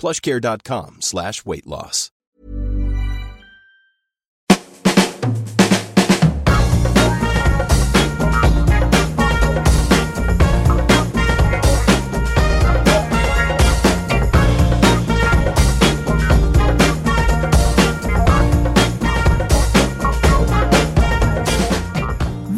plushcare.com 0.00 0.96
slash 1.00 1.44
weight 1.44 1.66
loss. 1.66 2.10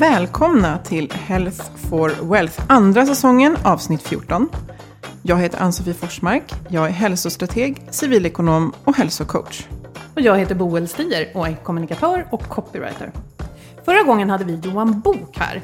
Välkomna 0.00 0.78
till 0.78 1.12
Health 1.12 1.70
for 1.90 2.30
Wealth, 2.30 2.62
andra 2.68 3.06
säsongen, 3.06 3.56
avsnitt 3.64 4.02
14. 4.02 4.48
Jag 5.22 5.36
heter 5.36 5.58
Ann-Sofie 5.58 5.94
Forsmark, 5.94 6.54
jag 6.68 6.86
är 6.86 6.90
hälsostrateg, 6.90 7.82
civilekonom 7.90 8.72
och 8.84 8.96
hälsocoach. 8.96 9.66
Och 10.14 10.20
jag 10.20 10.38
heter 10.38 10.54
Boel 10.54 10.88
Stier 10.88 11.28
och 11.34 11.48
är 11.48 11.54
kommunikatör 11.54 12.26
och 12.30 12.42
copywriter. 12.42 13.12
Förra 13.84 14.02
gången 14.02 14.30
hade 14.30 14.44
vi 14.44 14.54
Johan 14.54 15.00
Bok 15.00 15.38
här. 15.38 15.62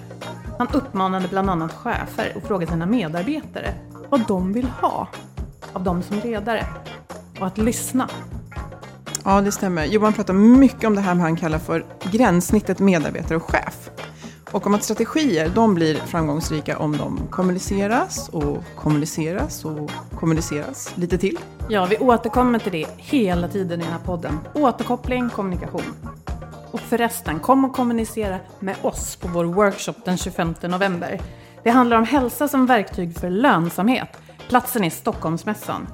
Han 0.58 0.68
uppmanade 0.72 1.28
bland 1.28 1.50
annat 1.50 1.72
chefer 1.72 2.32
att 2.36 2.46
fråga 2.46 2.66
sina 2.66 2.86
medarbetare 2.86 3.74
vad 4.08 4.26
de 4.26 4.52
vill 4.52 4.66
ha 4.66 5.08
av 5.72 5.82
dem 5.82 6.02
som 6.02 6.18
ledare. 6.18 6.66
Och 7.40 7.46
att 7.46 7.58
lyssna. 7.58 8.08
Ja, 9.24 9.40
det 9.40 9.52
stämmer. 9.52 9.84
Johan 9.84 10.12
pratar 10.12 10.34
mycket 10.34 10.84
om 10.84 10.94
det 10.94 11.00
här 11.00 11.14
med 11.14 11.24
han 11.24 11.36
kallar 11.36 11.58
för 11.58 11.84
gränssnittet 12.10 12.78
medarbetare 12.78 13.36
och 13.36 13.42
chef. 13.42 13.90
Och 14.52 14.66
om 14.66 14.74
att 14.74 14.84
strategier, 14.84 15.48
de 15.48 15.74
blir 15.74 15.94
framgångsrika 15.94 16.78
om 16.78 16.96
de 16.96 17.26
kommuniceras 17.30 18.28
och 18.28 18.64
kommuniceras 18.76 19.64
och 19.64 19.90
kommuniceras 20.18 20.92
lite 20.96 21.18
till. 21.18 21.38
Ja, 21.68 21.86
vi 21.86 21.98
återkommer 21.98 22.58
till 22.58 22.72
det 22.72 22.86
hela 22.96 23.48
tiden 23.48 23.80
i 23.80 23.84
den 23.84 23.92
här 23.92 24.00
podden. 24.00 24.38
Återkoppling, 24.54 25.30
kommunikation. 25.30 25.94
Och 26.70 26.80
förresten, 26.80 27.40
kom 27.40 27.64
och 27.64 27.76
kommunicera 27.76 28.38
med 28.60 28.76
oss 28.82 29.16
på 29.16 29.28
vår 29.28 29.44
workshop 29.44 29.94
den 30.04 30.16
25 30.16 30.54
november. 30.62 31.20
Det 31.62 31.70
handlar 31.70 31.96
om 31.96 32.04
hälsa 32.04 32.48
som 32.48 32.66
verktyg 32.66 33.18
för 33.18 33.30
lönsamhet. 33.30 34.08
Platsen 34.48 34.84
är 34.84 34.90
Stockholmsmässan. 34.90 35.86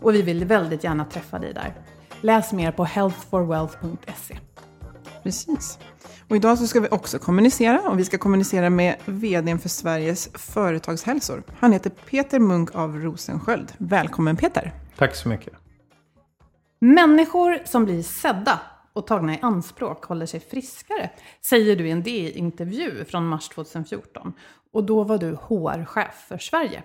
Och 0.00 0.14
vi 0.14 0.22
vill 0.22 0.44
väldigt 0.44 0.84
gärna 0.84 1.04
träffa 1.04 1.38
dig 1.38 1.54
där. 1.54 1.74
Läs 2.20 2.52
mer 2.52 2.72
på 2.72 2.84
healthforwealth.se. 2.84 4.38
Precis. 5.22 5.78
Och 6.30 6.36
idag 6.36 6.58
så 6.58 6.66
ska 6.66 6.80
vi 6.80 6.88
också 6.90 7.18
kommunicera 7.18 7.80
och 7.80 7.98
vi 7.98 8.04
ska 8.04 8.18
kommunicera 8.18 8.70
med 8.70 8.96
vdn 9.04 9.58
för 9.58 9.68
Sveriges 9.68 10.28
företagshälsor. 10.34 11.42
Han 11.58 11.72
heter 11.72 11.90
Peter 11.90 12.38
Munk 12.38 12.74
av 12.74 12.96
Rosensköld. 12.96 13.72
Välkommen 13.78 14.36
Peter! 14.36 14.72
Tack 14.96 15.14
så 15.14 15.28
mycket. 15.28 15.52
Människor 16.80 17.58
som 17.64 17.84
blir 17.84 18.02
sedda 18.02 18.60
och 18.92 19.06
tagna 19.06 19.34
i 19.34 19.38
anspråk 19.42 20.04
håller 20.04 20.26
sig 20.26 20.40
friskare, 20.40 21.10
säger 21.50 21.76
du 21.76 21.88
i 21.88 21.90
en 21.90 22.02
DI-intervju 22.02 23.04
från 23.04 23.26
mars 23.26 23.48
2014. 23.48 24.32
Och 24.72 24.84
då 24.84 25.04
var 25.04 25.18
du 25.18 25.34
HR-chef 25.34 26.24
för 26.28 26.38
Sverige. 26.38 26.82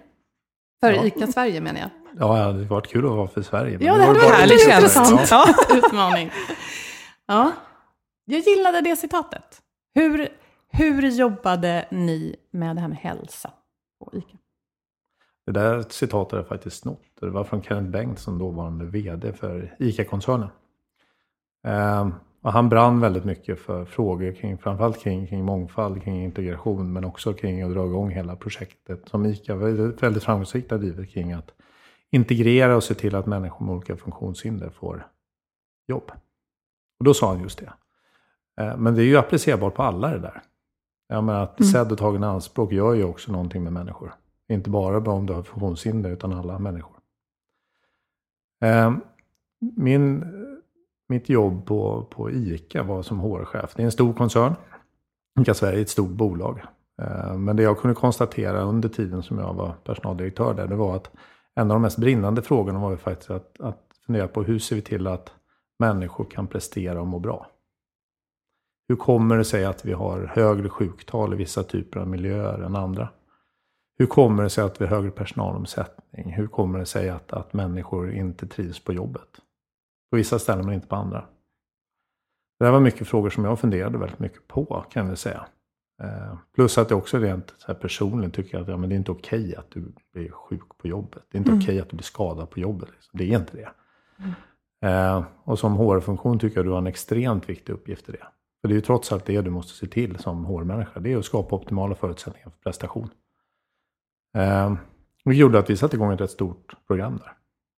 För 0.84 0.92
ja. 0.92 1.06
ICA 1.06 1.28
Sverige 1.28 1.62
menar 1.62 1.80
jag. 1.80 1.90
Ja, 2.20 2.34
det 2.34 2.44
hade 2.44 2.64
varit 2.64 2.88
kul 2.88 3.06
att 3.06 3.12
vara 3.12 3.28
för 3.28 3.42
Sverige. 3.42 3.78
Ja, 3.82 3.98
det 3.98 4.04
hade 4.04 4.20
varit 4.20 4.32
härligt 4.32 4.68
intressant. 4.68 5.28
Ja. 5.32 5.56
Utmaning. 5.76 6.32
Ja, 7.28 7.52
jag 8.26 8.40
gillade 8.42 8.82
det 8.82 8.96
citatet. 8.96 9.62
Hur, 9.94 10.30
hur 10.68 11.10
jobbade 11.10 11.88
ni 11.92 12.36
med 12.52 12.76
det 12.76 12.80
här 12.80 12.88
med 12.88 12.98
hälsa 12.98 13.54
på 14.00 14.18
ICA? 14.18 14.38
Det 15.46 15.52
där 15.52 15.86
citatet 15.90 16.40
är 16.40 16.44
faktiskt 16.44 16.78
snott. 16.78 17.02
Det 17.20 17.30
var 17.30 17.44
från 17.44 17.64
Kenneth 17.64 17.90
Bengtsson, 17.90 18.38
dåvarande 18.38 18.86
vd 18.86 19.34
för 19.34 19.76
ICA-koncernen. 19.80 20.50
Eh, 21.68 22.10
och 22.42 22.52
han 22.52 22.70
brann 22.70 23.00
väldigt 23.00 23.26
mycket 23.26 23.60
för 23.60 23.86
frågor 23.86 24.32
kring, 24.32 24.58
framförallt 24.58 25.00
kring, 25.00 25.28
kring 25.28 25.46
mångfald, 25.46 26.04
kring 26.04 26.24
integration, 26.24 26.94
men 26.94 27.06
också 27.06 27.34
kring 27.34 27.62
att 27.62 27.74
dra 27.74 27.86
igång 27.86 28.10
hela 28.10 28.36
projektet 28.36 29.10
som 29.10 29.26
ICA 29.26 29.56
väldigt, 29.56 30.04
väldigt 30.04 30.24
framgångsrikt 30.24 30.72
har 30.72 30.78
drivit 30.78 31.10
kring 31.10 31.34
att 31.34 31.52
integrera 32.12 32.76
och 32.76 32.84
se 32.84 32.94
till 32.94 33.16
att 33.16 33.26
människor 33.26 33.66
med 33.66 33.76
olika 33.76 33.98
funktionshinder 33.98 34.70
får 34.70 35.08
jobb. 35.88 36.12
Och 37.00 37.06
då 37.06 37.14
sa 37.14 37.28
han 37.28 37.42
just 37.42 37.60
det. 37.60 37.74
Eh, 38.62 38.78
men 38.78 38.96
det 38.96 39.02
är 39.02 39.06
ju 39.06 39.18
applicerbart 39.18 39.76
på 39.76 39.84
alla 39.84 40.10
det 40.10 40.20
där. 40.20 40.42
Jag 41.08 41.24
menar 41.24 41.44
att 41.44 41.60
mm. 41.60 41.72
sedd 41.72 41.92
och 41.92 41.98
tagen 41.98 42.24
i 42.24 42.26
anspråk 42.26 42.72
gör 42.72 42.94
ju 42.94 43.04
också 43.04 43.32
någonting 43.32 43.64
med 43.64 43.74
människor. 43.74 44.14
Inte 44.48 44.70
bara 44.70 45.12
om 45.12 45.26
du 45.26 45.34
har 45.34 45.44
funktionshinder, 45.44 46.10
utan 46.10 46.34
alla 46.34 46.60
människor. 46.60 46.96
Eh, 48.64 48.94
min, 49.60 50.26
mitt 51.08 51.30
jobb 51.30 51.66
på, 51.66 52.08
på 52.10 52.32
ICA 52.32 52.84
var 52.84 53.04
som 53.04 53.20
HR-chef. 53.20 53.74
Det 53.76 53.82
är 53.82 53.86
en 53.86 53.92
stor 53.92 54.14
koncern. 54.14 54.56
ICA 55.40 55.54
Sverige 55.54 55.78
är 55.78 55.82
ett 55.82 55.90
stort 55.90 56.12
bolag. 56.12 56.62
Eh, 57.02 57.38
men 57.38 57.56
det 57.56 57.64
jag 57.64 57.80
kunde 57.80 57.96
konstatera 57.96 58.62
under 58.62 58.90
tiden 58.90 59.24
som 59.24 59.38
jag 59.38 59.54
var 59.54 59.74
personaldirektör 59.84 60.54
där, 60.54 60.68
det 60.68 60.76
var 60.76 60.96
att 60.96 61.12
en 61.56 61.72
av 61.72 61.76
de 61.76 61.82
mest 61.82 61.98
brinnande 61.98 62.42
frågorna 62.42 62.80
var 62.80 62.92
ju 62.92 62.98
faktiskt 62.98 63.32
att, 63.32 63.62
att 63.62 63.82
fundera 64.06 64.28
på 64.28 64.44
hur 64.44 64.60
ser 64.60 64.76
vi 64.76 64.82
till 64.82 65.08
att 65.08 65.32
människor 65.80 66.26
kan 66.26 66.48
prestera 66.48 67.02
och 67.02 67.08
må 67.08 67.20
bra. 67.20 67.48
Hur 68.88 68.96
kommer 68.96 69.38
det 69.38 69.46
sig 69.46 69.66
att 69.66 69.86
vi 69.86 69.94
har 69.94 70.32
högre 70.36 70.70
sjuktal 70.70 71.34
i 71.34 71.38
vissa 71.38 71.64
typer 71.64 72.00
av 72.00 72.08
miljöer 72.08 72.60
än 72.60 72.76
andra? 72.76 73.10
Hur 73.98 74.06
kommer 74.06 74.44
det 74.44 74.50
sig 74.50 74.64
att 74.64 74.82
vi 74.82 74.86
har 74.86 74.96
högre 74.96 75.12
personalomsättning? 75.12 76.34
Hur 76.34 76.48
kommer 76.48 76.80
det 76.80 76.86
sig 76.86 77.10
att, 77.10 77.34
att 77.34 77.54
människor 77.54 78.12
inte 78.12 78.48
trivs 78.48 78.80
på 78.80 78.94
jobbet? 78.94 79.42
På 80.12 80.18
vissa 80.18 80.40
ställen 80.40 80.66
men 80.66 80.76
inte 80.76 80.88
på 80.88 80.96
andra. 80.96 81.26
Det 82.60 82.66
här 82.66 82.72
var 82.72 82.80
mycket 82.80 83.08
frågor 83.08 83.30
som 83.30 83.46
jag 83.46 83.60
funderade 83.60 83.98
väldigt 83.98 84.20
mycket 84.20 84.48
på 84.48 84.86
kan 84.90 85.10
vi 85.10 85.16
säga. 85.16 85.46
Eh, 86.04 86.38
plus 86.56 86.78
att 86.78 86.90
jag 86.90 87.00
också 87.00 87.18
rent 87.18 87.54
så 87.58 87.74
personligen 87.74 88.32
tycker 88.32 88.60
att 88.60 88.68
ja, 88.68 88.78
men 88.78 88.90
det 88.90 88.96
är 88.96 88.98
inte 88.98 89.12
okej 89.12 89.40
okay 89.40 89.56
att 89.56 89.72
du 89.72 89.94
blir 90.14 90.32
sjuk 90.32 90.78
på 90.78 90.88
jobbet. 90.88 91.24
Det 91.32 91.38
är 91.38 91.40
inte 91.40 91.52
mm. 91.52 91.62
okej 91.62 91.74
okay 91.74 91.82
att 91.82 91.90
du 91.90 91.96
blir 91.96 92.04
skadad 92.04 92.50
på 92.50 92.60
jobbet. 92.60 92.90
Liksom. 92.92 93.18
Det 93.18 93.24
är 93.24 93.40
inte 93.40 93.58
det. 93.58 93.70
Mm. 94.20 94.34
Eh, 94.82 95.26
och 95.44 95.60
som 95.60 95.74
HR-funktion 95.78 96.40
tycker 96.40 96.58
jag 96.58 96.66
du 96.66 96.72
har 96.72 96.78
en 96.78 96.88
extremt 96.88 97.50
viktig 97.50 97.74
uppgift 97.74 98.10
i 98.10 98.12
det. 98.12 98.28
För 98.66 98.70
det 98.70 98.74
är 98.74 98.76
ju 98.76 98.82
trots 98.82 99.12
allt 99.12 99.26
det 99.26 99.42
du 99.42 99.50
måste 99.50 99.74
se 99.74 99.88
till 99.88 100.18
som 100.18 100.46
HR-människa. 100.46 101.00
Det 101.00 101.14
är 101.14 101.18
att 101.18 101.26
skapa 101.26 101.56
optimala 101.56 101.96
förutsättningar 101.96 102.50
för 102.50 102.58
prestation. 102.64 103.10
Eh, 104.38 104.74
vilket 105.26 105.40
gjorde 105.40 105.60
att 105.60 105.70
vi 105.70 105.78
satte 105.78 105.96
igång 105.96 106.14
ett 106.14 106.22
rätt 106.22 106.32
stort 106.32 106.76
program 106.88 107.18
där. 107.18 107.34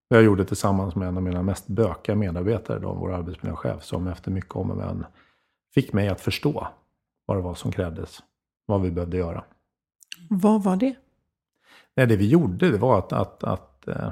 Jag 0.08 0.24
gjorde 0.24 0.44
det 0.44 0.48
tillsammans 0.48 0.96
med 0.96 1.08
en 1.08 1.18
av 1.18 1.24
mina 1.24 1.42
mest 1.42 1.68
bökiga 1.68 2.16
medarbetare, 2.16 2.80
då, 2.80 2.94
vår 2.94 3.14
arbetsmiljöchef, 3.14 3.84
som 3.84 4.08
efter 4.08 4.32
mycket 4.32 4.56
om 4.56 4.72
och 4.72 4.78
men 4.78 5.06
fick 5.74 5.94
mig 5.94 6.08
att 6.08 6.22
förstå 6.22 6.68
vad 7.26 7.38
det 7.38 7.42
var 7.42 7.56
som 7.56 7.72
krävdes, 7.72 8.20
vad 8.66 8.82
vi 8.82 8.92
behövde 8.92 9.18
göra. 9.18 9.44
Vad 10.30 10.64
var 10.64 10.76
det? 10.76 10.96
Nej, 11.96 12.08
det 12.08 12.16
vi 12.16 12.28
gjorde 12.30 12.72
det 12.72 12.78
var 12.78 13.00
att, 13.00 13.14
att, 13.14 13.44
att, 13.44 13.88
eh, 13.88 14.10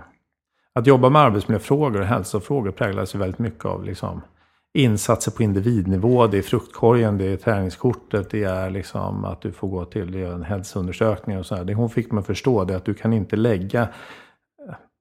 att 0.73 0.87
jobba 0.87 1.09
med 1.09 1.21
arbetsmiljöfrågor 1.21 1.99
och 1.99 2.07
hälsofrågor 2.07 2.71
präglades 2.71 3.15
väldigt 3.15 3.39
mycket 3.39 3.65
av 3.65 3.83
liksom, 3.83 4.21
insatser 4.75 5.31
på 5.31 5.43
individnivå. 5.43 6.27
Det 6.27 6.37
är 6.37 6.41
fruktkorgen, 6.41 7.17
det 7.17 7.25
är 7.25 7.37
träningskortet, 7.37 8.29
det 8.29 8.43
är 8.43 8.69
liksom 8.69 9.25
att 9.25 9.41
du 9.41 9.51
får 9.51 9.67
gå 9.67 9.85
till 9.85 10.15
en 10.15 10.43
hälsoundersökning 10.43 11.37
och 11.37 11.45
så 11.45 11.55
här. 11.55 11.63
Det 11.63 11.73
hon 11.73 11.89
fick 11.89 12.11
mig 12.11 12.19
att 12.19 12.25
förstå 12.25 12.63
det 12.63 12.73
är 12.73 12.77
att 12.77 12.85
du 12.85 12.93
kan 12.93 13.13
inte 13.13 13.35
lägga 13.35 13.87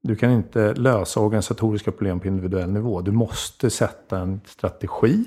du 0.06 0.16
kan 0.16 0.30
inte 0.30 0.74
lösa 0.74 1.20
organisatoriska 1.20 1.92
problem 1.92 2.20
på 2.20 2.28
individuell 2.28 2.70
nivå. 2.70 3.00
Du 3.00 3.12
måste 3.12 3.70
sätta 3.70 4.18
en 4.18 4.40
strategi. 4.44 5.24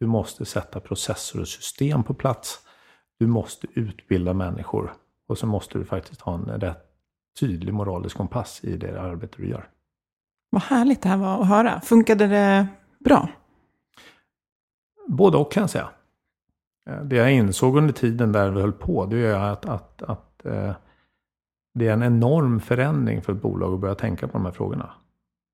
Du 0.00 0.06
måste 0.06 0.44
sätta 0.44 0.80
processer 0.80 1.40
och 1.40 1.48
system 1.48 2.02
på 2.02 2.14
plats. 2.14 2.58
Du 3.18 3.26
måste 3.26 3.66
utbilda 3.74 4.34
människor. 4.34 4.92
Och 5.28 5.38
så 5.38 5.46
måste 5.46 5.78
du 5.78 5.84
faktiskt 5.84 6.20
ha 6.20 6.34
en 6.34 6.44
rätt 6.44 6.84
tydlig 7.40 7.74
moralisk 7.74 8.16
kompass 8.16 8.64
i 8.64 8.76
det 8.76 9.00
arbete 9.00 9.34
du 9.36 9.48
gör. 9.48 9.68
Vad 10.50 10.62
härligt 10.62 11.02
det 11.02 11.08
här 11.08 11.16
var 11.16 11.42
att 11.42 11.48
höra. 11.48 11.80
Funkade 11.80 12.26
det 12.26 12.66
bra? 13.04 13.28
Både 15.06 15.36
och 15.36 15.52
kan 15.52 15.60
jag 15.60 15.70
säga. 15.70 15.88
Eh, 16.90 17.02
det 17.02 17.16
jag 17.16 17.32
insåg 17.32 17.76
under 17.76 17.92
tiden 17.92 18.32
där 18.32 18.50
vi 18.50 18.60
höll 18.60 18.72
på, 18.72 19.06
det 19.06 19.18
är 19.18 19.34
att, 19.34 19.66
att, 19.66 20.02
att 20.02 20.46
eh, 20.46 20.72
det 21.74 21.88
är 21.88 21.92
en 21.92 22.02
enorm 22.02 22.60
förändring 22.60 23.22
för 23.22 23.32
ett 23.32 23.42
bolag 23.42 23.74
att 23.74 23.80
börja 23.80 23.94
tänka 23.94 24.26
på 24.26 24.32
de 24.32 24.44
här 24.44 24.52
frågorna. 24.52 24.90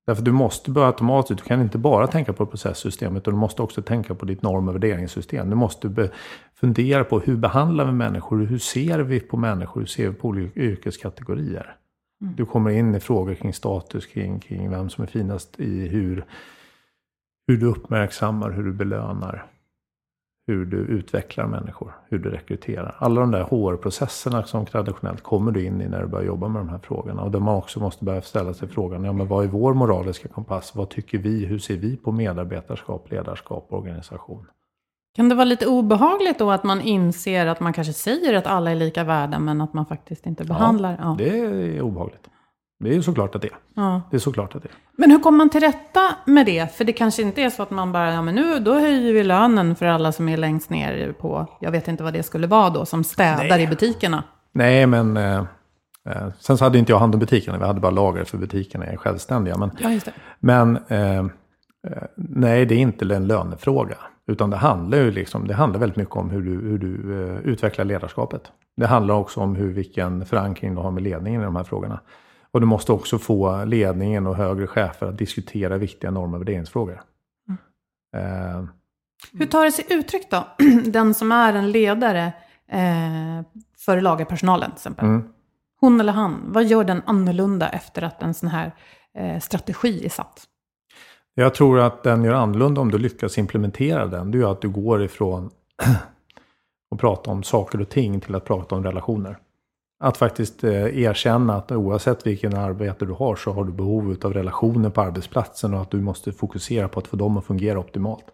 Därför 0.05 0.23
du 0.23 0.31
måste 0.31 0.71
börja 0.71 0.87
automatiskt, 0.87 1.39
du 1.39 1.47
kan 1.47 1.61
inte 1.61 1.77
bara 1.77 2.07
tänka 2.07 2.33
på 2.33 2.45
processsystemet, 2.45 3.23
utan 3.23 3.33
du 3.33 3.39
måste 3.39 3.61
också 3.61 3.81
tänka 3.81 4.15
på 4.15 4.25
ditt 4.25 4.41
norm 4.41 4.67
och 4.67 4.75
värderingssystem. 4.75 5.49
Du 5.49 5.55
måste 5.55 6.09
fundera 6.55 7.03
på 7.03 7.19
hur 7.19 7.35
behandlar 7.35 7.85
vi 7.85 7.91
människor, 7.91 8.37
hur 8.37 8.57
ser 8.57 8.99
vi 8.99 9.19
på 9.19 9.37
människor, 9.37 9.81
hur 9.81 9.87
ser 9.87 10.09
vi 10.09 10.15
på 10.15 10.27
olika 10.27 10.59
yrkeskategorier. 10.59 11.75
Mm. 12.21 12.35
Du 12.35 12.45
kommer 12.45 12.71
in 12.71 12.95
i 12.95 12.99
frågor 12.99 13.33
kring 13.33 13.53
status, 13.53 14.05
kring, 14.05 14.39
kring 14.39 14.69
vem 14.69 14.89
som 14.89 15.03
är 15.03 15.07
finast 15.07 15.59
i 15.59 15.87
hur, 15.87 16.25
hur 17.47 17.57
du 17.57 17.65
uppmärksammar, 17.65 18.51
hur 18.51 18.63
du 18.63 18.73
belönar 18.73 19.51
hur 20.47 20.65
du 20.65 20.77
utvecklar 20.77 21.47
människor, 21.47 21.93
hur 22.09 22.19
du 22.19 22.29
rekryterar. 22.29 22.95
Alla 22.99 23.21
de 23.21 23.31
där 23.31 23.43
HR-processerna 23.43 24.43
som 24.43 24.65
traditionellt 24.65 25.23
kommer 25.23 25.51
du 25.51 25.65
in 25.65 25.81
i 25.81 25.87
när 25.87 26.01
du 26.01 26.07
börjar 26.07 26.25
jobba 26.25 26.47
med 26.47 26.61
de 26.61 26.69
här 26.69 26.79
frågorna. 26.83 27.21
Och 27.21 27.31
där 27.31 27.39
man 27.39 27.55
också 27.55 27.79
måste 27.79 28.05
börja 28.05 28.21
ställa 28.21 28.53
sig 28.53 28.67
frågan, 28.67 29.03
ja 29.03 29.13
men 29.13 29.27
vad 29.27 29.43
är 29.43 29.47
vår 29.47 29.73
moraliska 29.73 30.27
kompass? 30.27 30.75
Vad 30.75 30.89
tycker 30.89 31.17
vi? 31.17 31.45
Hur 31.45 31.59
ser 31.59 31.77
vi 31.77 31.97
på 31.97 32.11
medarbetarskap, 32.11 33.11
ledarskap 33.11 33.67
och 33.69 33.79
organisation? 33.79 34.45
Kan 35.15 35.29
det 35.29 35.35
vara 35.35 35.45
lite 35.45 35.67
obehagligt 35.67 36.39
då 36.39 36.51
att 36.51 36.63
man 36.63 36.81
inser 36.81 37.47
att 37.47 37.59
man 37.59 37.73
kanske 37.73 37.93
säger 37.93 38.33
att 38.33 38.47
alla 38.47 38.71
är 38.71 38.75
lika 38.75 39.03
värda, 39.03 39.39
men 39.39 39.61
att 39.61 39.73
man 39.73 39.85
faktiskt 39.85 40.25
inte 40.25 40.45
behandlar? 40.45 40.97
Ja, 41.01 41.15
det 41.17 41.39
är 41.39 41.81
obehagligt. 41.81 42.29
Det 42.81 42.89
är 42.89 42.93
ju 42.93 43.03
såklart 43.03 43.35
att 43.35 43.41
det 43.41 43.47
är. 43.47 43.57
Ja. 43.75 44.01
Det 44.11 44.17
är 44.17 44.19
såklart 44.19 44.55
att 44.55 44.63
det 44.63 44.69
är. 44.69 44.75
Men 44.97 45.11
hur 45.11 45.19
kommer 45.19 45.37
man 45.37 45.49
till 45.49 45.61
rätta 45.61 46.01
med 46.25 46.45
det? 46.45 46.75
För 46.75 46.83
det 46.83 46.93
kanske 46.93 47.21
inte 47.21 47.41
är 47.41 47.49
så 47.49 47.63
att 47.63 47.71
man 47.71 47.91
bara, 47.91 48.13
ja 48.13 48.21
men 48.21 48.35
nu 48.35 48.59
då 48.59 48.73
höjer 48.73 49.13
vi 49.13 49.23
lönen 49.23 49.75
för 49.75 49.85
alla 49.85 50.11
som 50.11 50.29
är 50.29 50.37
längst 50.37 50.69
ner 50.69 51.11
på, 51.11 51.47
jag 51.59 51.71
vet 51.71 51.87
inte 51.87 52.03
vad 52.03 52.13
det 52.13 52.23
skulle 52.23 52.47
vara 52.47 52.69
då, 52.69 52.85
som 52.85 53.03
städar 53.03 53.49
Nej. 53.49 53.63
i 53.63 53.67
butikerna. 53.67 54.23
Nej, 54.51 54.87
men 54.87 55.17
eh, 55.17 55.43
eh, 56.09 56.27
sen 56.39 56.57
så 56.57 56.63
hade 56.63 56.77
inte 56.77 56.91
jag 56.91 56.99
hand 56.99 57.13
om 57.13 57.19
butikerna, 57.19 57.57
vi 57.57 57.65
hade 57.65 57.79
bara 57.79 57.91
lager 57.91 58.23
för 58.23 58.37
butikerna 58.37 58.85
är 58.85 58.97
självständiga. 58.97 59.57
Men, 59.57 59.71
ja, 59.79 60.11
men 60.39 60.79
eh, 60.87 61.17
eh 61.17 61.23
nej, 62.15 62.65
det 62.65 62.75
är 62.75 62.79
inte 62.79 63.15
en 63.15 63.27
lönefråga. 63.27 63.97
Utan 64.27 64.49
det 64.49 64.57
handlar 64.57 64.97
ju 64.97 65.11
liksom, 65.11 65.47
det 65.47 65.53
handlar 65.53 65.79
väldigt 65.79 65.97
mycket 65.97 66.15
om 66.15 66.29
hur 66.29 66.41
du, 66.41 66.51
hur 66.51 66.77
du 66.77 66.87
uh, 66.87 67.39
utvecklar 67.39 67.85
ledarskapet. 67.85 68.51
Det 68.77 68.87
handlar 68.87 69.15
också 69.15 69.39
om 69.39 69.55
hur, 69.55 69.73
vilken 69.73 70.25
förankring 70.25 70.75
du 70.75 70.81
har 70.81 70.91
med 70.91 71.03
ledningen 71.03 71.41
i 71.41 71.43
de 71.45 71.55
här 71.55 71.63
frågorna. 71.63 71.99
Och 72.53 72.61
du 72.61 72.67
måste 72.67 72.91
också 72.91 73.19
få 73.19 73.65
ledningen 73.65 74.27
och 74.27 74.35
högre 74.35 74.67
chefer 74.67 75.07
att 75.07 75.17
diskutera 75.17 75.77
viktiga 75.77 76.11
normer 76.11 76.37
och 76.37 76.41
värderingsfrågor. 76.41 77.01
Mm. 77.47 78.63
Eh, 78.63 78.69
Hur 79.33 79.45
tar 79.45 79.65
det 79.65 79.71
sig 79.71 79.85
uttryck 79.89 80.31
då? 80.31 80.47
Den 80.85 81.13
som 81.13 81.31
är 81.31 81.53
en 81.53 81.71
ledare 81.71 82.33
eh, 82.71 83.41
för 83.77 84.01
lagerpersonalen 84.01 84.71
till 84.71 84.77
exempel. 84.77 85.05
Mm. 85.05 85.23
Hon 85.79 85.99
eller 85.99 86.13
han, 86.13 86.41
vad 86.45 86.65
gör 86.65 86.83
den 86.83 87.01
annorlunda 87.05 87.69
efter 87.69 88.01
att 88.01 88.21
en 88.21 88.33
sån 88.33 88.49
här 88.49 88.71
eh, 89.17 89.39
strategi 89.39 90.05
är 90.05 90.09
satt? 90.09 90.47
Jag 91.33 91.55
tror 91.55 91.79
att 91.79 92.03
den 92.03 92.23
gör 92.23 92.33
annorlunda 92.33 92.81
om 92.81 92.91
du 92.91 92.97
lyckas 92.97 93.37
implementera 93.37 94.05
den. 94.05 94.31
Det 94.31 94.37
är 94.37 94.51
att 94.51 94.61
du 94.61 94.69
går 94.69 95.03
ifrån 95.03 95.49
att 96.91 96.99
prata 96.99 97.31
om 97.31 97.43
saker 97.43 97.81
och 97.81 97.89
ting 97.89 98.21
till 98.21 98.35
att 98.35 98.45
prata 98.45 98.75
om 98.75 98.83
relationer. 98.83 99.37
Att 100.03 100.17
faktiskt 100.17 100.63
eh, 100.63 101.01
erkänna 101.01 101.55
att 101.55 101.71
oavsett 101.71 102.27
vilken 102.27 102.57
arbete 102.57 103.05
du 103.05 103.13
har 103.13 103.35
så 103.35 103.51
har 103.51 103.63
du 103.63 103.71
behov 103.71 104.17
av 104.23 104.33
relationer 104.33 104.89
på 104.89 105.01
arbetsplatsen 105.01 105.73
och 105.73 105.81
att 105.81 105.91
du 105.91 106.01
måste 106.01 106.31
fokusera 106.31 106.87
på 106.87 106.99
att 106.99 107.07
få 107.07 107.17
dem 107.17 107.37
att 107.37 107.45
fungera 107.45 107.79
optimalt. 107.79 108.25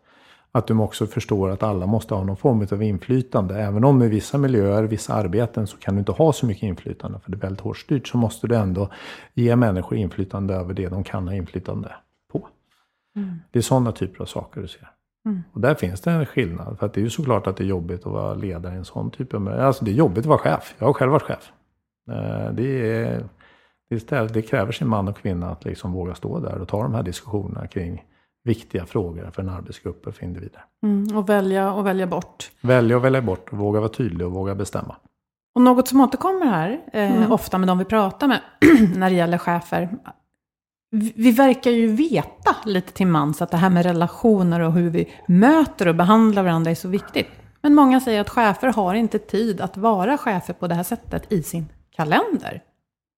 Att 0.52 0.68
du 0.68 0.78
också 0.78 1.08
förstår 1.08 1.50
att 1.50 1.64
alla 1.64 1.86
måste 1.86 2.14
ha 2.14 2.24
någon 2.24 2.38
form 2.38 2.68
av 2.72 2.84
inflytande. 2.84 3.60
Även 3.60 3.84
om 3.84 4.04
i 4.04 4.08
vissa 4.08 4.38
miljöer, 4.38 4.84
vissa 4.84 5.14
arbeten 5.14 5.68
så 5.68 5.78
kan 5.78 5.96
du 5.96 6.00
inte 6.00 6.12
ha 6.12 6.34
så 6.34 6.46
mycket 6.46 6.64
inflytande 6.64 7.20
för 7.20 7.32
det 7.32 7.38
är 7.38 7.42
väldigt 7.42 7.62
hårt 7.62 7.78
styrt 7.78 8.08
så 8.08 8.18
måste 8.18 8.48
du 8.48 8.56
ändå 8.56 8.90
ge 9.34 9.56
människor 9.56 9.98
inflytande 9.98 10.54
över 10.54 10.74
det 10.74 10.90
de 10.90 11.04
kan 11.04 11.28
ha 11.28 11.36
inflytande 11.36 11.96
på. 12.32 12.48
Mm. 13.16 13.40
Det 13.52 13.60
är 13.60 13.64
sådana 13.64 13.92
typer 13.92 14.22
av 14.22 14.26
saker 14.26 14.62
du 14.62 14.68
ser. 14.68 14.90
Mm. 15.26 15.44
Och 15.54 15.62
där 15.62 15.76
finns 15.76 16.02
det 16.02 16.12
en 16.12 16.26
skillnad. 16.26 16.80
För 16.80 16.86
att 16.86 16.94
det 16.94 17.00
är 17.00 17.04
ju 17.04 17.10
såklart 17.10 17.48
att 17.48 17.58
det 17.58 17.64
är 17.64 17.68
jobbigt 17.68 18.06
att 18.06 18.14
vara 18.14 18.34
ledare 18.34 18.74
i 18.74 18.78
en 18.78 18.86
sån 18.86 19.12
typ 19.12 19.34
av... 19.34 19.48
Alltså 19.48 19.86
det 19.86 19.92
är 19.92 19.96
jobbigt 19.96 20.20
att 20.20 20.26
vara 20.26 20.40
chef. 20.40 20.76
Jag 20.78 20.86
har 20.88 20.94
själv 20.94 21.12
varit 21.12 21.24
chef. 21.24 21.52
Eh, 22.10 22.52
det, 22.52 22.92
är, 22.92 23.24
det, 23.90 24.34
det 24.34 24.42
kräver 24.42 24.72
sin 24.72 24.88
man 24.88 25.08
och 25.08 25.18
kvinna 25.18 25.50
att 25.50 25.66
liksom 25.66 25.92
våga 25.92 26.16
stå 26.16 26.40
där 26.40 26.62
och 26.62 26.68
ta 26.68 26.84
de 26.84 26.94
här 26.94 27.04
diskussionerna 27.04 27.68
kring 27.68 28.04
viktiga 28.44 28.86
frågor 28.86 29.32
för 29.34 29.42
en 29.42 29.50
arbetsgrupp 29.50 30.08
och 30.08 30.16
för 30.16 30.24
individer. 30.24 30.66
Mm, 30.84 31.18
och 31.18 31.30
välja 31.30 31.74
och 31.74 31.86
välja 31.86 32.08
bort. 32.08 32.52
Välja 32.62 32.98
och 32.98 33.06
välja 33.06 33.22
bort, 33.22 33.50
och 33.52 33.58
våga 33.58 33.80
vara 33.80 33.90
tydlig 33.90 34.28
och 34.28 34.34
våga 34.34 34.56
bestämma. 34.56 34.96
Och 35.56 35.62
något 35.62 35.88
som 35.88 36.02
återkommer 36.02 36.46
här, 36.46 36.82
eh, 36.94 37.18
mm. 37.18 37.32
ofta 37.32 37.58
med 37.58 37.68
de 37.68 37.78
vi 37.78 37.86
pratar 37.86 38.28
med, 38.28 38.42
när 38.96 39.10
det 39.10 39.16
gäller 39.16 39.38
chefer. 39.38 39.90
Vi 41.16 41.32
verkar 41.32 41.72
ju 41.72 41.88
veta 41.88 42.56
lite 42.66 42.94
till 42.94 43.08
mans 43.08 43.42
att 43.42 43.52
det 43.52 43.58
här 43.58 43.70
med 43.70 43.86
relationer 43.86 44.60
och 44.60 44.74
hur 44.74 44.90
vi 44.90 45.14
möter 45.28 45.88
och 45.88 45.96
behandlar 45.96 46.44
varandra 46.44 46.72
är 46.72 46.76
så 46.76 46.88
viktigt. 46.88 47.28
Men 47.62 47.76
många 47.76 48.00
säger 48.00 48.22
att 48.22 48.30
chefer 48.30 48.68
har 48.68 48.94
inte 48.94 49.20
tid 49.20 49.62
att 49.62 49.78
vara 49.78 50.18
chefer 50.18 50.54
på 50.54 50.68
det 50.68 50.76
här 50.76 50.84
sättet 50.84 51.32
i 51.32 51.44
sin 51.44 51.66
kalender. 51.98 52.64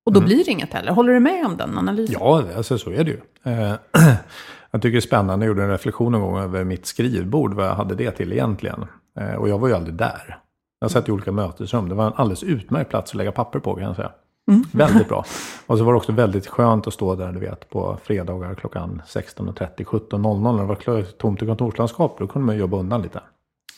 Och 0.05 0.13
då 0.13 0.19
mm. 0.19 0.27
blir 0.27 0.45
det 0.45 0.51
inget 0.51 0.73
heller. 0.73 0.91
Håller 0.91 1.13
du 1.13 1.19
med 1.19 1.45
om 1.45 1.57
den 1.57 1.77
analysen? 1.77 2.15
Ja, 2.19 2.43
alltså, 2.57 2.77
så 2.77 2.91
är 2.91 3.03
det 3.03 3.11
ju. 3.11 3.19
Eh, 3.43 3.75
jag 4.71 4.81
tycker 4.81 4.91
det 4.91 4.97
är 4.97 5.01
spännande. 5.01 5.45
Jag 5.45 5.47
gjorde 5.47 5.63
en 5.63 5.69
reflektion 5.69 6.15
en 6.15 6.21
gång 6.21 6.37
över 6.37 6.63
mitt 6.63 6.85
skrivbord. 6.85 7.53
Vad 7.53 7.65
jag 7.65 7.75
hade 7.75 7.95
det 7.95 8.11
till 8.11 8.33
egentligen. 8.33 8.85
Eh, 9.19 9.35
och 9.35 9.49
jag 9.49 9.59
var 9.59 9.67
ju 9.67 9.73
aldrig 9.73 9.95
där. 9.95 10.39
Jag 10.79 10.91
satt 10.91 11.09
i 11.09 11.11
olika 11.11 11.31
mötesrum. 11.31 11.89
Det 11.89 11.95
var 11.95 12.07
en 12.07 12.13
alldeles 12.15 12.43
utmärkt 12.43 12.89
plats 12.89 13.11
att 13.11 13.15
lägga 13.15 13.31
papper 13.31 13.59
på 13.59 13.75
kan 13.75 13.83
jag 13.83 13.95
säga. 13.95 14.11
Mm. 14.51 14.63
Väldigt 14.73 15.07
bra. 15.07 15.25
Och 15.67 15.77
så 15.77 15.83
var 15.83 15.93
det 15.93 15.97
också 15.97 16.11
väldigt 16.11 16.47
skönt 16.47 16.87
att 16.87 16.93
stå 16.93 17.15
där, 17.15 17.31
du 17.31 17.39
vet, 17.39 17.69
på 17.69 17.97
fredagar 18.03 18.55
klockan 18.55 19.01
16.30, 19.05 19.83
17.00 19.83 20.51
när 20.55 20.61
det 20.61 20.65
var 20.65 21.03
tomt 21.03 21.41
i 21.41 21.45
kontorslandskap. 21.45 22.15
Då 22.19 22.27
kunde 22.27 22.45
man 22.45 22.57
jobba 22.57 22.77
undan 22.77 23.01
lite. 23.01 23.21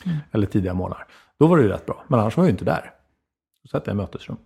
Mm. 0.04 0.16
Eller 0.32 0.46
tidiga 0.46 0.74
morgnar. 0.74 1.06
Då 1.38 1.46
var 1.46 1.56
det 1.56 1.62
ju 1.62 1.68
rätt 1.68 1.86
bra. 1.86 2.04
Men 2.08 2.20
annars 2.20 2.36
var 2.36 2.44
jag 2.44 2.48
ju 2.48 2.52
inte 2.52 2.64
där. 2.64 2.90
Så 3.62 3.68
satt 3.68 3.86
jag 3.86 3.94
i 3.94 3.96
mötesrum. 3.96 4.36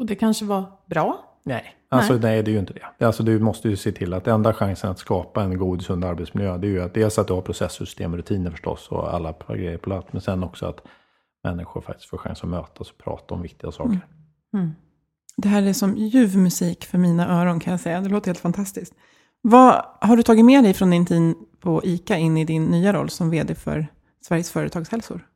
Och 0.00 0.06
det 0.06 0.14
kanske 0.14 0.44
var 0.44 0.64
bra? 0.86 1.38
Nej, 1.44 1.74
alltså 1.88 2.12
nej, 2.12 2.20
nej 2.22 2.42
det 2.42 2.50
är 2.50 2.52
ju 2.52 2.58
inte 2.58 2.72
det. 2.72 3.06
Alltså 3.06 3.22
du 3.22 3.38
måste 3.38 3.68
ju 3.68 3.76
se 3.76 3.92
till 3.92 4.14
att 4.14 4.26
enda 4.26 4.54
chansen 4.54 4.90
att 4.90 4.98
skapa 4.98 5.42
en 5.42 5.58
god, 5.58 5.82
sund 5.82 6.04
arbetsmiljö, 6.04 6.58
det 6.58 6.66
är 6.66 6.70
ju 6.70 6.82
att 6.82 6.94
dels 6.94 7.18
att 7.18 7.26
du 7.26 7.32
har 7.32 7.42
processsystem 7.42 8.16
rutiner 8.16 8.50
förstås 8.50 8.88
och 8.88 9.14
alla 9.14 9.34
grejer 9.48 9.76
på 9.76 9.82
plats, 9.82 10.08
men 10.12 10.20
sen 10.20 10.44
också 10.44 10.66
att 10.66 10.80
människor 11.44 11.80
faktiskt 11.80 12.10
får 12.10 12.18
chans 12.18 12.42
att 12.42 12.48
mötas 12.48 12.90
och 12.90 12.98
prata 12.98 13.34
om 13.34 13.42
viktiga 13.42 13.72
saker. 13.72 13.90
Mm. 13.90 14.00
Mm. 14.54 14.70
Det 15.36 15.48
här 15.48 15.62
är 15.62 15.72
som 15.72 15.96
ljuv 15.96 16.36
musik 16.36 16.84
för 16.84 16.98
mina 16.98 17.40
öron 17.40 17.60
kan 17.60 17.70
jag 17.70 17.80
säga. 17.80 18.00
Det 18.00 18.08
låter 18.08 18.26
helt 18.26 18.38
fantastiskt. 18.38 18.94
Vad 19.42 19.84
har 20.00 20.16
du 20.16 20.22
tagit 20.22 20.44
med 20.44 20.64
dig 20.64 20.74
från 20.74 20.90
din 20.90 21.06
tid 21.06 21.34
på 21.60 21.80
ICA 21.84 22.16
in 22.16 22.36
i 22.36 22.44
din 22.44 22.64
nya 22.64 22.92
roll 22.92 23.10
som 23.10 23.30
vd 23.30 23.54
för 23.54 23.86
Sveriges 24.20 24.50
företagshälsor? 24.50 25.26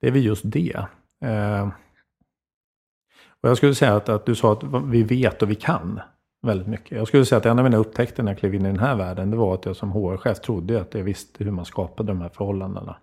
Det 0.00 0.06
är 0.06 0.10
väl 0.10 0.24
just 0.24 0.42
det. 0.44 0.86
Eh, 1.24 1.68
och 3.46 3.50
jag 3.50 3.56
skulle 3.56 3.74
säga 3.74 3.96
att, 3.96 4.08
att 4.08 4.26
du 4.26 4.34
sa 4.34 4.52
att 4.52 4.64
vi 4.84 5.02
vet 5.02 5.42
och 5.42 5.50
vi 5.50 5.54
kan 5.54 6.00
väldigt 6.46 6.66
mycket. 6.66 6.98
Jag 6.98 7.08
skulle 7.08 7.24
säga 7.24 7.38
att 7.38 7.46
en 7.46 7.58
av 7.58 7.64
mina 7.64 7.76
upptäckter 7.76 8.22
när 8.22 8.32
jag 8.32 8.38
klev 8.38 8.54
in 8.54 8.60
i 8.60 8.68
den 8.68 8.78
här 8.78 8.96
världen, 8.96 9.30
det 9.30 9.36
var 9.36 9.54
att 9.54 9.66
jag 9.66 9.76
som 9.76 9.92
HR-chef 9.92 10.40
trodde 10.40 10.80
att 10.80 10.94
jag 10.94 11.04
visste 11.04 11.44
hur 11.44 11.50
man 11.50 11.64
skapade 11.64 12.12
de 12.12 12.20
här 12.20 12.28
förhållandena. 12.28 12.96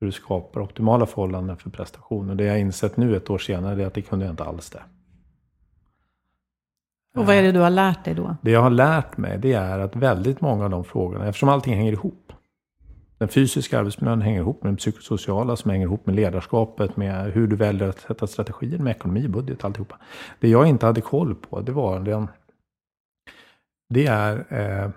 Hur 0.00 0.06
du 0.06 0.12
skapar 0.12 0.60
optimala 0.60 1.06
förhållanden 1.06 1.56
för 1.56 1.70
prestation. 1.70 2.30
Och 2.30 2.36
det 2.36 2.44
jag 2.44 2.60
insett 2.60 2.96
nu 2.96 3.16
ett 3.16 3.30
år 3.30 3.38
senare 3.38 3.82
är 3.82 3.86
att 3.86 3.94
det 3.94 4.02
kunde 4.02 4.24
jag 4.24 4.32
inte 4.32 4.44
alls 4.44 4.70
det. 4.70 4.82
Och 7.16 7.26
vad 7.26 7.36
är 7.36 7.42
det 7.42 7.52
du 7.52 7.60
har 7.60 7.70
lärt 7.70 8.04
dig 8.04 8.14
då? 8.14 8.36
Det 8.42 8.50
jag 8.50 8.62
har 8.62 8.70
lärt 8.70 9.16
mig 9.16 9.38
det 9.38 9.52
är 9.52 9.78
att 9.78 9.96
väldigt 9.96 10.40
många 10.40 10.64
av 10.64 10.70
de 10.70 10.84
frågorna, 10.84 11.26
eftersom 11.26 11.48
allting 11.48 11.74
hänger 11.74 11.92
ihop. 11.92 12.32
Den 13.18 13.28
fysiska 13.28 13.78
arbetsmiljön 13.78 14.22
hänger 14.22 14.40
ihop 14.40 14.62
med 14.62 14.72
den 14.72 14.76
psykosociala 14.76 15.56
som 15.56 15.70
hänger 15.70 15.86
ihop 15.86 16.06
med 16.06 16.14
ledarskapet, 16.14 16.96
med 16.96 17.32
hur 17.32 17.46
du 17.46 17.56
väljer 17.56 17.88
att 17.88 18.00
sätta 18.00 18.26
strategier 18.26 18.78
med 18.78 18.90
ekonomi, 18.90 19.28
budget, 19.28 19.64
alltihopa. 19.64 19.98
Det 20.40 20.48
jag 20.48 20.66
inte 20.66 20.86
hade 20.86 21.00
koll 21.00 21.34
på, 21.34 21.60
det 21.60 21.72
var 21.72 22.00
den... 22.00 22.28
Det 23.88 24.06
är... 24.06 24.36
Eh, 24.36 24.90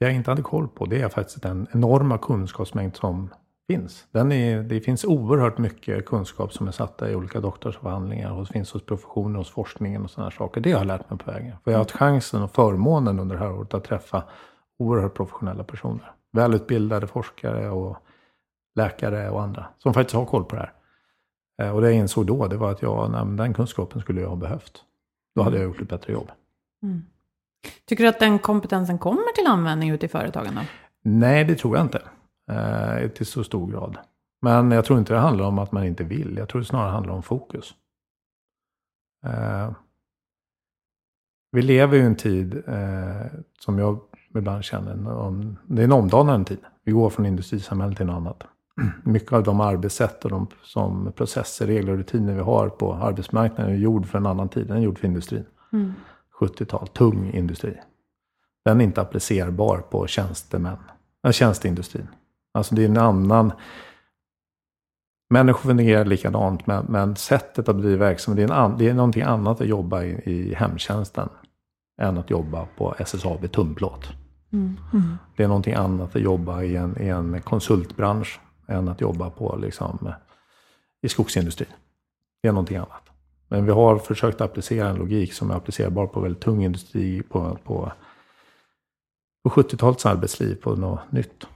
det 0.00 0.06
jag 0.06 0.14
inte 0.14 0.30
hade 0.30 0.42
koll 0.42 0.68
på, 0.68 0.86
det 0.86 1.02
är 1.02 1.08
faktiskt 1.08 1.42
den 1.42 1.66
enorma 1.72 2.18
kunskapsmängd 2.18 2.96
som 2.96 3.30
finns. 3.68 4.06
Den 4.10 4.32
är, 4.32 4.62
det 4.62 4.80
finns 4.80 5.04
oerhört 5.04 5.58
mycket 5.58 6.06
kunskap 6.06 6.52
som 6.52 6.68
är 6.68 6.72
satta 6.72 7.10
i 7.10 7.14
olika 7.14 7.40
doktorsavhandlingar 7.40 8.32
och 8.32 8.48
finns 8.48 8.72
hos 8.72 8.82
professionen, 8.82 9.36
hos 9.36 9.50
forskningen 9.50 10.04
och 10.04 10.10
sådana 10.10 10.30
saker. 10.30 10.60
Det 10.60 10.72
har 10.72 10.78
jag 10.78 10.86
lärt 10.86 11.10
mig 11.10 11.18
på 11.18 11.30
vägen. 11.30 11.56
För 11.64 11.70
jag 11.70 11.78
har 11.78 11.84
haft 11.84 11.96
chansen 11.96 12.42
och 12.42 12.50
förmånen 12.50 13.20
under 13.20 13.36
det 13.36 13.42
här 13.42 13.52
året 13.52 13.74
att 13.74 13.84
träffa 13.84 14.22
oerhört 14.78 15.14
professionella 15.14 15.64
personer. 15.64 16.12
Välutbildade 16.32 17.06
forskare 17.06 17.70
och 17.70 17.96
läkare 18.74 19.30
och 19.30 19.42
andra 19.42 19.66
som 19.78 19.94
faktiskt 19.94 20.14
har 20.14 20.26
koll 20.26 20.44
på 20.44 20.56
det 20.56 20.62
här. 20.62 20.72
Eh, 21.62 21.74
och 21.74 21.80
det 21.80 21.86
jag 21.86 21.96
insåg 21.96 22.26
då, 22.26 22.46
det 22.46 22.56
var 22.56 22.70
att 22.70 22.82
jag, 22.82 23.10
nej, 23.10 23.36
den 23.36 23.54
kunskapen 23.54 24.00
skulle 24.00 24.20
jag 24.20 24.28
ha 24.28 24.36
behövt. 24.36 24.84
Då 25.34 25.42
hade 25.42 25.56
jag 25.56 25.64
gjort 25.64 25.80
ett 25.80 25.88
bättre 25.88 26.12
jobb. 26.12 26.30
Mm. 26.82 27.02
Tycker 27.84 28.04
du 28.04 28.08
att 28.08 28.20
den 28.20 28.38
kompetensen 28.38 28.98
kommer 28.98 29.34
till 29.34 29.46
användning 29.46 29.90
ute 29.90 30.06
i 30.06 30.08
företagen 30.08 30.54
då? 30.54 30.60
Nej, 31.02 31.44
det 31.44 31.54
tror 31.54 31.76
jag 31.76 31.86
inte 31.86 32.02
eh, 32.50 33.08
till 33.08 33.26
så 33.26 33.44
stor 33.44 33.70
grad. 33.70 33.98
Men 34.42 34.70
jag 34.70 34.84
tror 34.84 34.98
inte 34.98 35.12
det 35.12 35.18
handlar 35.18 35.44
om 35.44 35.58
att 35.58 35.72
man 35.72 35.84
inte 35.84 36.04
vill. 36.04 36.36
Jag 36.36 36.48
tror 36.48 36.60
det 36.60 36.66
snarare 36.66 36.90
handlar 36.90 37.14
om 37.14 37.22
fokus. 37.22 37.74
Eh, 39.26 39.72
vi 41.52 41.62
lever 41.62 41.96
ju 41.96 42.02
i 42.02 42.06
en 42.06 42.16
tid 42.16 42.62
eh, 42.66 43.26
som 43.58 43.78
jag 43.78 44.00
ibland 44.38 44.64
känner, 44.64 45.12
om, 45.12 45.58
det 45.66 45.82
är 45.82 45.84
en 45.84 45.92
omdanande 45.92 46.44
tid. 46.44 46.58
Vi 46.84 46.92
går 46.92 47.10
från 47.10 47.26
industrisamhället 47.26 47.96
till 47.96 48.06
något 48.06 48.16
annat. 48.16 48.44
Mycket 49.04 49.32
av 49.32 49.42
de 49.42 49.60
arbetssätt 49.60 50.24
och 50.24 50.30
de 50.30 50.46
som 50.62 51.12
processer, 51.12 51.66
regler 51.66 51.92
och 51.92 51.98
rutiner 51.98 52.34
vi 52.34 52.40
har 52.40 52.68
på 52.68 52.94
arbetsmarknaden 52.94 53.72
är 53.72 53.78
gjord 53.78 54.06
för 54.06 54.18
en 54.18 54.26
annan 54.26 54.48
tid. 54.48 54.66
Den 54.66 54.76
är 54.76 54.80
gjord 54.80 54.98
för 54.98 55.06
industrin. 55.06 55.44
Mm. 55.72 55.92
70-tal, 56.40 56.88
tung 56.88 57.30
industri. 57.32 57.80
Den 58.64 58.80
är 58.80 58.84
inte 58.84 59.00
applicerbar 59.00 59.78
på 59.78 60.06
tjänstemän, 60.06 60.76
äh, 61.26 61.32
tjänsteindustrin. 61.32 62.08
Alltså 62.54 62.74
det 62.74 62.82
är 62.82 62.88
en 62.88 62.98
annan... 62.98 63.52
Människor 65.32 65.60
fungerar 65.60 66.04
likadant, 66.04 66.66
men, 66.66 66.84
men 66.88 67.16
sättet 67.16 67.68
att 67.68 67.76
bedriva 67.76 68.06
verksamhet, 68.06 68.48
det 68.48 68.54
är, 68.54 68.64
en 68.64 68.78
det 68.78 68.88
är 68.88 68.94
någonting 68.94 69.22
annat 69.22 69.60
att 69.60 69.66
jobba 69.66 70.02
i, 70.02 70.22
i 70.24 70.54
hemtjänsten 70.54 71.28
än 72.00 72.18
att 72.18 72.30
jobba 72.30 72.66
på 72.76 72.94
SSAB 72.98 73.52
tunnplåt. 73.52 74.08
Mm. 74.52 74.76
Mm. 74.92 75.18
Det 75.36 75.42
är 75.42 75.48
någonting 75.48 75.74
annat 75.74 76.16
att 76.16 76.22
jobba 76.22 76.62
i 76.62 76.76
en, 76.76 77.02
i 77.02 77.08
en 77.08 77.40
konsultbransch 77.40 78.40
än 78.66 78.88
att 78.88 79.00
jobba 79.00 79.30
på, 79.30 79.56
liksom, 79.56 80.12
i 81.02 81.08
skogsindustrin. 81.08 81.68
Det 82.42 82.48
är 82.48 82.52
någonting 82.52 82.76
annat. 82.76 83.10
Men 83.48 83.66
vi 83.66 83.72
har 83.72 83.98
försökt 83.98 84.40
applicera 84.40 84.88
en 84.88 84.96
logik 84.96 85.32
som 85.32 85.50
är 85.50 85.54
applicerbar 85.54 86.06
på 86.06 86.20
väldigt 86.20 86.42
tung 86.42 86.64
industri, 86.64 87.22
på, 87.22 87.58
på, 87.64 87.92
på 89.42 89.50
70-talets 89.50 90.06
arbetsliv, 90.06 90.54
på 90.54 90.76
något 90.76 91.12
nytt. 91.12 91.46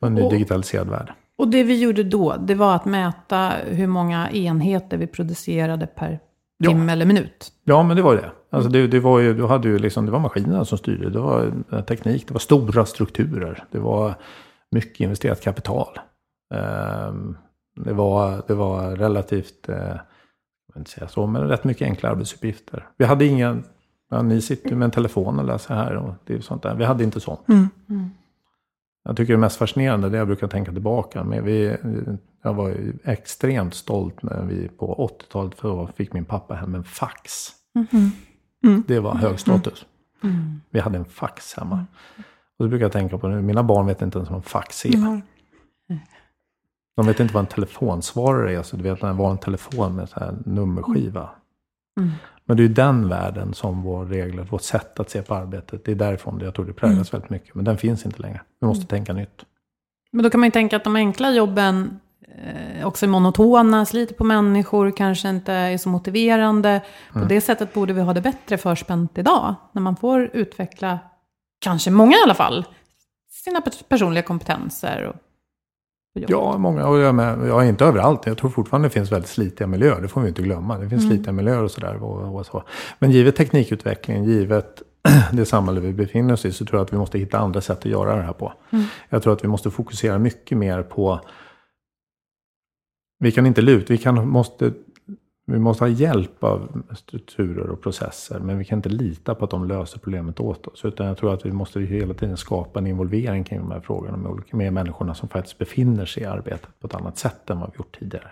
På 0.00 0.06
en 0.06 0.14
ny 0.14 0.22
och, 0.22 0.32
digitaliserad 0.32 0.88
värld. 0.88 1.12
Och 1.36 1.48
det 1.48 1.64
vi 1.64 1.80
gjorde 1.80 2.04
då, 2.04 2.36
det 2.36 2.54
var 2.54 2.74
att 2.74 2.84
mäta 2.84 3.52
hur 3.66 3.86
många 3.86 4.30
enheter 4.30 4.96
vi 4.96 5.06
producerade 5.06 5.86
per 5.86 6.18
ja. 6.58 6.70
timme 6.70 6.92
eller 6.92 7.06
minut. 7.06 7.52
Ja, 7.64 7.82
men 7.82 7.96
det 7.96 8.02
var 8.02 8.16
det. 8.16 8.30
Alltså 8.50 8.70
det, 8.70 8.86
det 8.86 9.00
var 9.00 9.18
ju, 9.18 9.34
du 9.34 9.46
hade 9.46 9.68
ju 9.68 9.78
liksom, 9.78 10.06
det 10.06 10.12
var 10.12 10.20
maskinerna 10.20 10.64
som 10.64 10.78
styrde. 10.78 11.10
Det 11.10 11.20
var 11.20 11.52
teknik, 11.82 12.28
det 12.28 12.34
var 12.34 12.40
stora 12.40 12.86
strukturer. 12.86 13.64
Det 13.70 13.78
var 13.78 14.14
mycket 14.70 15.00
investerat 15.00 15.42
kapital. 15.42 15.98
Um, 16.54 17.36
det, 17.84 17.92
var, 17.92 18.42
det 18.46 18.54
var 18.54 18.96
relativt, 18.96 19.68
uh, 19.68 19.74
jag 19.76 20.74
vill 20.74 20.80
inte 20.80 20.90
säga 20.90 21.08
så, 21.08 21.26
men 21.26 21.48
rätt 21.48 21.64
mycket 21.64 21.88
enkla 21.88 22.10
arbetsuppgifter. 22.10 22.88
Vi 22.96 23.04
hade 23.04 23.26
ingen, 23.26 23.64
ja, 24.10 24.22
ni 24.22 24.40
sitter 24.40 24.76
med 24.76 24.84
en 24.84 24.90
telefon 24.90 25.38
och 25.38 25.44
läser 25.44 25.74
här 25.74 25.96
och 25.96 26.14
det 26.24 26.34
är 26.34 26.40
sånt 26.40 26.62
där. 26.62 26.74
Vi 26.74 26.84
hade 26.84 27.04
inte 27.04 27.20
sånt. 27.20 27.48
Mm. 27.48 27.68
Mm. 27.88 28.10
Jag 29.08 29.16
tycker 29.16 29.32
det 29.32 29.38
mest 29.38 29.56
fascinerande, 29.56 30.08
det 30.08 30.18
jag 30.18 30.26
brukar 30.26 30.48
tänka 30.48 30.72
tillbaka 30.72 31.24
med. 31.24 31.42
Vi, 31.42 31.76
jag 32.42 32.54
var 32.54 32.76
extremt 33.04 33.74
stolt 33.74 34.22
när 34.22 34.42
vi 34.42 34.68
på 34.68 35.10
80-talet 35.30 35.96
fick 35.96 36.12
min 36.12 36.24
pappa 36.24 36.54
hem 36.54 36.74
en 36.74 36.84
fax. 36.84 37.48
Mm. 37.74 38.10
Mm. 38.64 38.84
Det 38.88 39.00
var 39.00 39.14
hög 39.14 39.40
status. 39.40 39.86
Mm. 40.22 40.60
Vi 40.70 40.80
hade 40.80 40.98
en 40.98 41.04
fax 41.04 41.54
hemma. 41.54 41.86
Och 42.58 42.64
så 42.64 42.68
brukar 42.68 42.84
jag 42.84 42.92
tänka 42.92 43.18
på 43.18 43.28
nu, 43.28 43.42
mina 43.42 43.62
barn 43.62 43.86
vet 43.86 44.02
inte 44.02 44.18
ens 44.18 44.30
vad 44.30 44.36
en 44.36 44.42
fax 44.42 44.86
är. 44.86 45.22
De 46.96 47.06
vet 47.06 47.20
inte 47.20 47.34
vad 47.34 47.40
en 47.40 47.46
telefonsvarare 47.46 48.54
är. 48.54 48.62
Så 48.62 48.76
du 48.76 48.82
vet, 48.82 49.02
när 49.02 49.08
det 49.08 49.18
var 49.18 49.30
en 49.30 49.38
telefon 49.38 49.96
med 49.96 50.08
så 50.08 50.20
här 50.20 50.34
nummerskiva. 50.44 51.30
Mm. 51.98 52.10
Men 52.44 52.56
det 52.56 52.62
är 52.62 52.68
ju 52.68 52.74
den 52.74 53.08
världen 53.08 53.54
som 53.54 53.82
vår 53.82 54.04
regler, 54.04 54.42
vårt 54.42 54.62
sätt 54.62 55.00
att 55.00 55.10
se 55.10 55.22
på 55.22 55.34
arbetet, 55.34 55.84
det 55.84 55.90
är 55.90 55.96
därifrån 55.96 56.40
jag 56.42 56.54
tror 56.54 56.64
det 56.64 56.72
präglas 56.72 57.12
mm. 57.12 57.20
väldigt 57.20 57.30
mycket. 57.30 57.54
Men 57.54 57.64
den 57.64 57.78
finns 57.78 58.06
inte 58.06 58.22
längre. 58.22 58.40
Vi 58.60 58.66
måste 58.66 58.82
mm. 58.82 58.88
tänka 58.88 59.12
nytt. 59.12 59.44
Men 60.10 60.22
då 60.22 60.30
kan 60.30 60.40
man 60.40 60.46
ju 60.46 60.50
tänka 60.50 60.76
att 60.76 60.84
de 60.84 60.96
enkla 60.96 61.30
jobben 61.30 62.00
eh, 62.44 62.86
också 62.86 63.06
är 63.06 63.08
monotona, 63.08 63.84
sliter 63.84 64.14
på 64.14 64.24
människor, 64.24 64.90
kanske 64.96 65.28
inte 65.28 65.52
är 65.52 65.78
så 65.78 65.88
motiverande. 65.88 66.80
På 67.12 67.18
mm. 67.18 67.28
det 67.28 67.40
sättet 67.40 67.74
borde 67.74 67.92
vi 67.92 68.00
ha 68.00 68.14
det 68.14 68.20
bättre 68.20 68.58
förspänt 68.58 69.18
idag. 69.18 69.54
När 69.72 69.82
man 69.82 69.96
får 69.96 70.30
utveckla, 70.32 70.98
kanske 71.60 71.90
många 71.90 72.16
i 72.16 72.22
alla 72.24 72.34
fall, 72.34 72.64
sina 73.30 73.60
personliga 73.88 74.22
kompetenser. 74.22 75.04
Och 75.04 75.16
Ja, 76.12 76.58
många. 76.58 76.86
Och 76.86 76.98
jag, 76.98 77.14
med, 77.14 77.48
ja, 77.48 77.64
inte 77.64 77.84
överallt. 77.84 78.26
Jag 78.26 78.38
tror 78.38 78.50
fortfarande 78.50 78.88
det 78.88 78.92
finns 78.92 79.12
väldigt 79.12 79.30
slitiga 79.30 79.66
miljöer. 79.66 80.00
Det 80.00 80.08
får 80.08 80.20
vi 80.20 80.28
inte 80.28 80.42
glömma. 80.42 80.78
Det 80.78 80.88
finns 80.88 81.04
mm. 81.04 81.14
slitiga 81.14 81.32
miljöer 81.32 81.62
och 81.62 81.70
sådär. 81.70 82.02
Och, 82.02 82.36
och 82.36 82.46
så. 82.46 82.62
Men 82.98 83.10
givet 83.10 83.36
teknikutvecklingen, 83.36 84.24
givet 84.24 84.82
det 85.32 85.44
samhälle 85.44 85.80
vi 85.80 85.92
befinner 85.92 86.34
oss 86.34 86.44
i, 86.44 86.52
så 86.52 86.64
tror 86.64 86.78
jag 86.78 86.84
att 86.84 86.92
vi 86.92 86.96
måste 86.96 87.18
hitta 87.18 87.38
andra 87.38 87.60
sätt 87.60 87.78
att 87.78 87.84
göra 87.84 88.16
det 88.16 88.22
här 88.22 88.32
på. 88.32 88.52
Mm. 88.70 88.84
Jag 89.08 89.22
tror 89.22 89.32
att 89.32 89.44
vi 89.44 89.48
måste 89.48 89.70
fokusera 89.70 90.18
mycket 90.18 90.58
mer 90.58 90.82
på 90.82 91.20
vi 93.18 93.32
kan 93.32 93.46
inte 93.46 93.62
luta, 93.62 93.92
vi 93.92 93.98
kan, 93.98 94.28
måste 94.28 94.72
vi 95.52 95.58
måste 95.58 95.84
ha 95.84 95.88
hjälp 95.88 96.44
av 96.44 96.82
strukturer 96.96 97.70
och 97.70 97.82
processer, 97.82 98.40
men 98.40 98.58
vi 98.58 98.64
kan 98.64 98.78
inte 98.78 98.88
lita 98.88 99.34
på 99.34 99.44
att 99.44 99.50
de 99.50 99.68
löser 99.68 99.98
problemet 99.98 100.40
åt 100.40 100.66
oss. 100.66 100.84
Utan 100.84 101.06
jag 101.06 101.16
tror 101.16 101.34
att 101.34 101.46
vi 101.46 101.52
måste 101.52 101.80
hela 101.80 102.14
tiden 102.14 102.36
skapa 102.36 102.78
en 102.78 102.86
involvering 102.86 103.44
kring 103.44 103.58
de 103.58 103.70
här 103.70 103.80
frågorna 103.80 104.16
med, 104.16 104.30
olika, 104.30 104.56
med 104.56 104.72
människorna 104.72 105.14
som 105.14 105.28
faktiskt 105.28 105.58
befinner 105.58 106.06
sig 106.06 106.22
i 106.22 106.26
arbetet 106.26 106.80
på 106.80 106.86
ett 106.86 106.94
annat 106.94 107.18
sätt 107.18 107.50
än 107.50 107.60
vad 107.60 107.70
vi 107.70 107.76
gjort 107.78 107.98
tidigare. 107.98 108.30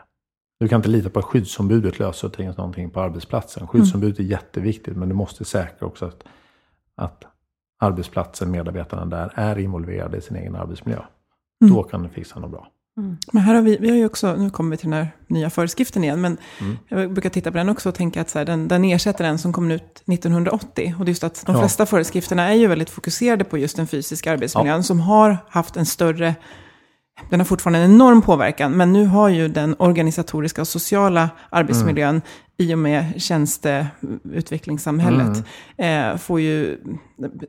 Du 0.60 0.68
kan 0.68 0.76
inte 0.76 0.88
lita 0.88 1.10
på 1.10 1.18
att 1.18 1.24
skyddsombudet 1.24 1.98
löser 1.98 2.56
någonting 2.56 2.90
på 2.90 3.00
arbetsplatsen. 3.00 3.66
Skyddsombudet 3.66 4.18
är 4.18 4.24
jätteviktigt, 4.24 4.96
men 4.96 5.08
du 5.08 5.14
måste 5.14 5.44
säkra 5.44 5.86
också 5.86 6.06
att, 6.06 6.24
att 6.96 7.24
arbetsplatsen, 7.78 8.50
medarbetarna 8.50 9.04
där, 9.04 9.32
är 9.34 9.58
involverade 9.58 10.16
i 10.16 10.20
sin 10.20 10.36
egen 10.36 10.56
arbetsmiljö. 10.56 11.02
Mm. 11.64 11.74
Då 11.74 11.82
kan 11.82 12.02
du 12.02 12.08
fixa 12.08 12.40
något 12.40 12.50
bra. 12.50 12.68
Mm. 12.96 13.16
Men 13.32 13.42
här 13.42 13.54
har 13.54 13.62
vi, 13.62 13.76
vi 13.80 13.88
har 13.88 13.96
ju 13.96 14.06
också, 14.06 14.36
nu 14.36 14.50
kommer 14.50 14.70
vi 14.70 14.76
till 14.76 14.90
den 14.90 14.98
här 14.98 15.08
nya 15.26 15.50
föreskriften 15.50 16.04
igen, 16.04 16.20
men 16.20 16.36
mm. 16.60 16.78
jag 16.88 17.12
brukar 17.12 17.30
titta 17.30 17.50
på 17.50 17.58
den 17.58 17.68
också 17.68 17.88
och 17.88 17.94
tänka 17.94 18.20
att 18.20 18.30
så 18.30 18.38
här, 18.38 18.46
den, 18.46 18.68
den 18.68 18.84
ersätter 18.84 19.24
den 19.24 19.38
som 19.38 19.52
kom 19.52 19.70
ut 19.70 20.02
1980. 20.06 20.94
Och 20.98 21.04
det 21.04 21.08
är 21.08 21.10
just 21.10 21.24
att 21.24 21.46
de 21.46 21.54
ja. 21.54 21.60
flesta 21.60 21.86
föreskrifterna 21.86 22.48
är 22.48 22.54
ju 22.54 22.66
väldigt 22.66 22.90
fokuserade 22.90 23.44
på 23.44 23.58
just 23.58 23.76
den 23.76 23.86
fysiska 23.86 24.32
arbetsmiljön, 24.32 24.76
ja. 24.76 24.82
som 24.82 25.00
har 25.00 25.38
haft 25.48 25.76
en 25.76 25.86
större 25.86 26.34
den 27.30 27.40
har 27.40 27.44
fortfarande 27.44 27.78
en 27.78 27.92
enorm 27.92 28.22
påverkan, 28.22 28.72
men 28.72 28.92
nu 28.92 29.06
har 29.06 29.28
ju 29.28 29.48
den 29.48 29.76
organisatoriska 29.78 30.60
och 30.60 30.68
sociala 30.68 31.30
arbetsmiljön 31.50 32.08
mm. 32.08 32.22
i 32.56 32.74
och 32.74 32.78
med 32.78 33.22
tjänsteutvecklingssamhället 33.22 35.44
mm. 35.76 36.12
eh, 36.12 36.18
får 36.18 36.40
ju, 36.40 36.78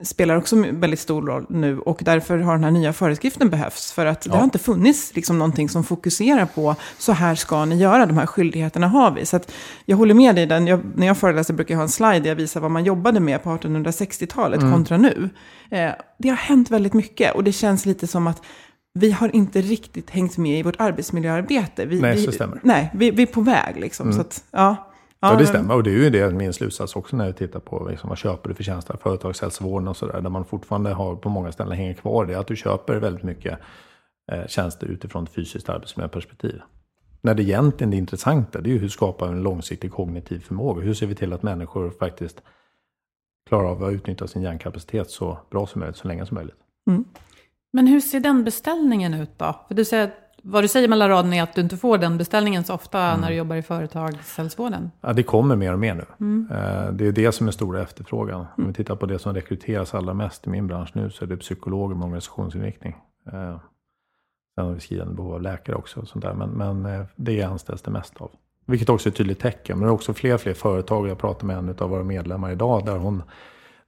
spelar 0.02 0.36
också 0.36 0.56
väldigt 0.72 1.00
stor 1.00 1.22
roll 1.22 1.46
nu 1.50 1.80
och 1.80 2.02
därför 2.04 2.38
har 2.38 2.54
den 2.54 2.64
här 2.64 2.72
nya 2.72 2.94
föreskriften 2.94 3.50
behövts. 3.50 3.94
För 3.94 4.06
att 4.06 4.26
ja. 4.26 4.32
det 4.32 4.38
har 4.38 4.44
inte 4.44 4.60
funnits 4.60 5.16
liksom 5.16 5.40
någonting 5.40 5.70
som 5.70 5.84
fokuserar 5.84 6.46
på 6.46 6.76
så 6.98 7.12
här 7.12 7.36
ska 7.36 7.66
ni 7.66 7.78
göra, 7.78 8.06
de 8.06 8.18
här 8.18 8.26
skyldigheterna 8.26 8.88
har 8.88 9.12
vi. 9.12 9.26
Så 9.26 9.36
att 9.36 9.52
jag 9.86 9.98
håller 9.98 10.14
med 10.14 10.36
dig, 10.36 10.46
den, 10.46 10.68
jag, 10.68 10.82
när 10.96 11.08
jag 11.08 11.18
föreläser 11.18 11.54
brukar 11.54 11.74
jag 11.74 11.80
ha 11.80 11.84
en 11.84 11.90
slide 11.90 12.20
där 12.20 12.30
jag 12.30 12.36
visar 12.36 12.62
vad 12.62 12.72
man 12.72 12.84
jobbade 12.84 13.20
med 13.20 13.44
på 13.44 13.50
1860-talet 13.50 14.60
mm. 14.60 14.74
kontra 14.74 14.98
nu. 14.98 15.30
Eh, 15.70 15.92
det 16.20 16.30
har 16.30 16.36
hänt 16.36 16.72
väldigt 16.72 16.94
mycket 16.94 17.36
och 17.36 17.44
det 17.44 17.52
känns 17.52 17.86
lite 17.86 18.08
som 18.08 18.28
att 18.28 18.42
vi 19.00 19.12
har 19.12 19.36
inte 19.36 19.62
riktigt 19.62 20.10
hängt 20.10 20.38
med 20.38 20.60
i 20.60 20.64
vårt 20.64 20.80
arbetsmiljöarbete. 20.80 21.86
Vi, 21.86 22.02
nej, 22.02 22.16
vi, 22.16 22.22
så 22.22 22.32
stämmer. 22.32 22.60
Nej, 22.64 22.92
vi, 22.94 23.12
vi 23.12 23.24
är 23.24 23.28
på 23.28 23.42
väg 23.42 23.80
liksom. 23.80 24.06
Mm. 24.06 24.16
Så 24.16 24.22
att, 24.22 24.44
ja. 24.52 24.76
Ja, 25.20 25.32
ja, 25.32 25.40
det 25.40 25.46
stämmer. 25.46 25.76
Och 25.76 25.84
det 25.84 25.90
är 25.90 25.94
ju 25.94 26.10
det 26.10 26.32
min 26.32 26.54
slutsats 26.54 26.96
också 26.96 27.16
när 27.16 27.26
jag 27.26 27.38
tittar 27.38 27.60
på 27.60 27.88
liksom, 27.90 28.10
vad 28.10 28.18
köper 28.18 28.50
du 28.50 28.56
för 28.56 28.64
tjänster, 28.64 28.98
företagshälsovården 29.04 29.88
och 29.88 29.98
sådär. 29.98 30.22
Där 30.22 30.30
man 30.30 30.46
fortfarande 30.46 30.94
har 30.94 31.16
på 31.16 31.30
många 31.30 31.52
ställen 31.52 31.78
hänger 31.78 31.94
kvar 31.94 32.26
det. 32.26 32.36
Att 32.36 32.48
du 32.48 32.56
köper 32.56 32.96
väldigt 32.96 33.24
mycket 33.24 33.60
eh, 34.32 34.48
tjänster 34.48 34.88
utifrån 34.88 35.24
ett 35.24 35.30
fysiskt 35.30 35.70
arbetsmiljöperspektiv. 35.70 36.62
När 37.22 37.34
det 37.34 37.44
egentligen 37.44 37.92
det 37.92 37.98
intressanta 37.98 38.62
det 38.62 38.70
är 38.70 38.72
ju 38.72 38.80
hur 38.80 38.90
skapar 38.90 39.28
vi 39.28 39.32
en 39.32 39.44
långsiktig 39.44 39.92
kognitiv 39.92 40.40
förmåga. 40.40 40.82
Hur 40.82 40.94
ser 40.94 41.08
vi 41.08 41.16
till 41.16 41.34
att 41.34 41.44
människor 41.44 41.90
faktiskt 41.90 42.42
klarar 43.50 43.70
av 43.70 43.84
att 43.84 43.94
utnyttja 43.94 44.28
sin 44.28 44.42
hjärnkapacitet 44.42 45.10
så 45.10 45.38
bra 45.52 45.68
som 45.68 45.80
möjligt, 45.80 45.98
så 45.98 46.08
länge 46.08 46.26
som 46.26 46.36
möjligt. 46.36 46.58
Men 47.74 47.88
hur 47.88 48.00
ser 48.00 48.20
den 48.20 48.44
beställningen 48.44 49.14
ut 49.14 49.32
då? 49.38 49.56
För 49.68 49.76
du 49.76 49.86
säger, 49.86 50.12
vad 50.44 50.64
du 50.64 50.68
säger 50.68 50.88
mellan 50.88 51.10
raderna 51.10 51.36
är 51.36 51.44
att 51.44 51.56
du 51.56 51.62
inte 51.62 51.78
får 51.78 51.98
den 51.98 52.18
beställningen 52.18 52.64
så 52.64 52.74
ofta 52.74 53.18
när 53.18 53.30
du 53.30 53.36
jobbar 53.36 53.56
i 53.56 53.62
företagshälsovården. 53.62 54.92
Ja, 55.02 55.14
det 55.14 55.24
kommer 55.24 55.56
mer 55.56 55.74
och 55.74 55.80
mer 55.80 55.96
nu. 56.18 56.48
Eh, 56.56 56.92
Det 56.92 57.08
är 57.08 57.12
det 57.12 57.32
som 57.32 57.48
är 57.48 57.52
stora 57.52 57.82
efterfrågan. 57.82 58.46
Om 58.58 58.68
vi 58.68 58.74
tittar 58.74 58.96
på 58.96 59.06
det 59.06 59.20
som 59.20 59.34
rekryteras 59.34 59.94
allra 59.94 60.14
mest 60.14 60.48
i 60.48 60.50
min 60.50 60.68
bransch 60.68 60.90
nu 60.94 61.10
så 61.10 61.24
är 61.26 61.28
det 61.30 61.38
psykologer 61.38 61.96
med 61.96 62.04
organisationsinriktning. 62.06 62.96
Eh, 63.34 63.58
Sen 64.56 64.66
har 64.66 64.74
vi 64.74 64.80
skrivande 64.80 65.14
behov 65.14 65.34
av 65.34 65.42
läkare 65.42 65.76
också. 65.76 66.00
Och 66.00 66.08
sånt 66.08 66.26
där. 66.26 66.34
Men, 66.34 66.50
men 66.50 66.86
eh, 66.86 67.06
det 67.16 67.44
anställs 67.44 67.82
det 67.82 67.92
mest 67.92 68.22
av. 68.22 68.32
Vilket 68.66 68.90
också 68.90 69.10
är 69.10 69.12
ett 69.12 69.18
tydligt 69.18 69.40
tecken. 69.40 69.78
Men 69.80 69.88
det 69.88 69.90
är 69.92 69.94
också 69.94 70.14
fler 70.14 70.34
och 70.34 70.42
fler 70.42 70.54
företag. 70.54 71.08
Jag 71.08 71.18
pratar 71.18 71.48
med 71.48 71.58
en 71.58 71.76
av 71.80 71.90
våra 71.90 72.04
medlemmar 72.04 72.52
idag. 72.52 72.86
Där, 72.86 72.98
hon, 72.98 73.24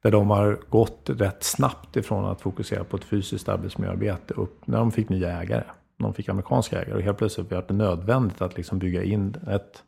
där 0.03 0.12
de 0.12 0.29
har 0.29 0.60
gått 0.70 1.10
rätt 1.10 1.44
snabbt 1.44 1.96
ifrån 1.96 2.25
att 2.25 2.41
fokusera 2.41 2.84
på 2.84 2.98
ett 2.98 3.03
fysiskt 3.03 3.50
arbetsmiljöarbete 3.50 4.34
upp 4.34 4.68
när 4.68 4.77
de 4.77 4.91
fick 4.91 5.10
nya 5.10 5.41
ägare. 5.41 5.63
De 5.98 6.13
fick 6.13 6.29
amerikanska 6.29 6.82
ägare. 6.82 6.96
Och 6.96 7.01
helt 7.01 7.18
plötsligt 7.18 7.50
blev 7.50 7.68
det 7.68 7.74
nödvändigt 7.74 8.41
att 8.41 8.58
liksom 8.58 8.79
bygga 8.79 9.03
in 9.03 9.36
ett 9.48 9.84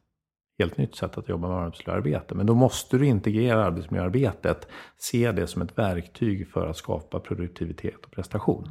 helt 0.60 0.78
nytt 0.78 0.96
sätt 0.96 1.18
att 1.18 1.30
jobba 1.30 1.48
med 1.48 1.58
arbetsmiljöarbete. 1.58 2.36
Men 2.36 2.46
då 2.46 2.56
måste 2.56 2.98
du 2.98 3.06
integrera 3.06 3.66
arbetsmiljöarbetet. 3.66 4.68
Se 4.98 5.32
det 5.32 5.48
som 5.48 5.62
ett 5.62 5.78
verktyg 5.78 6.48
för 6.48 6.68
att 6.68 6.78
skapa 6.78 7.20
produktivitet 7.20 8.06
och 8.06 8.12
prestation. 8.12 8.70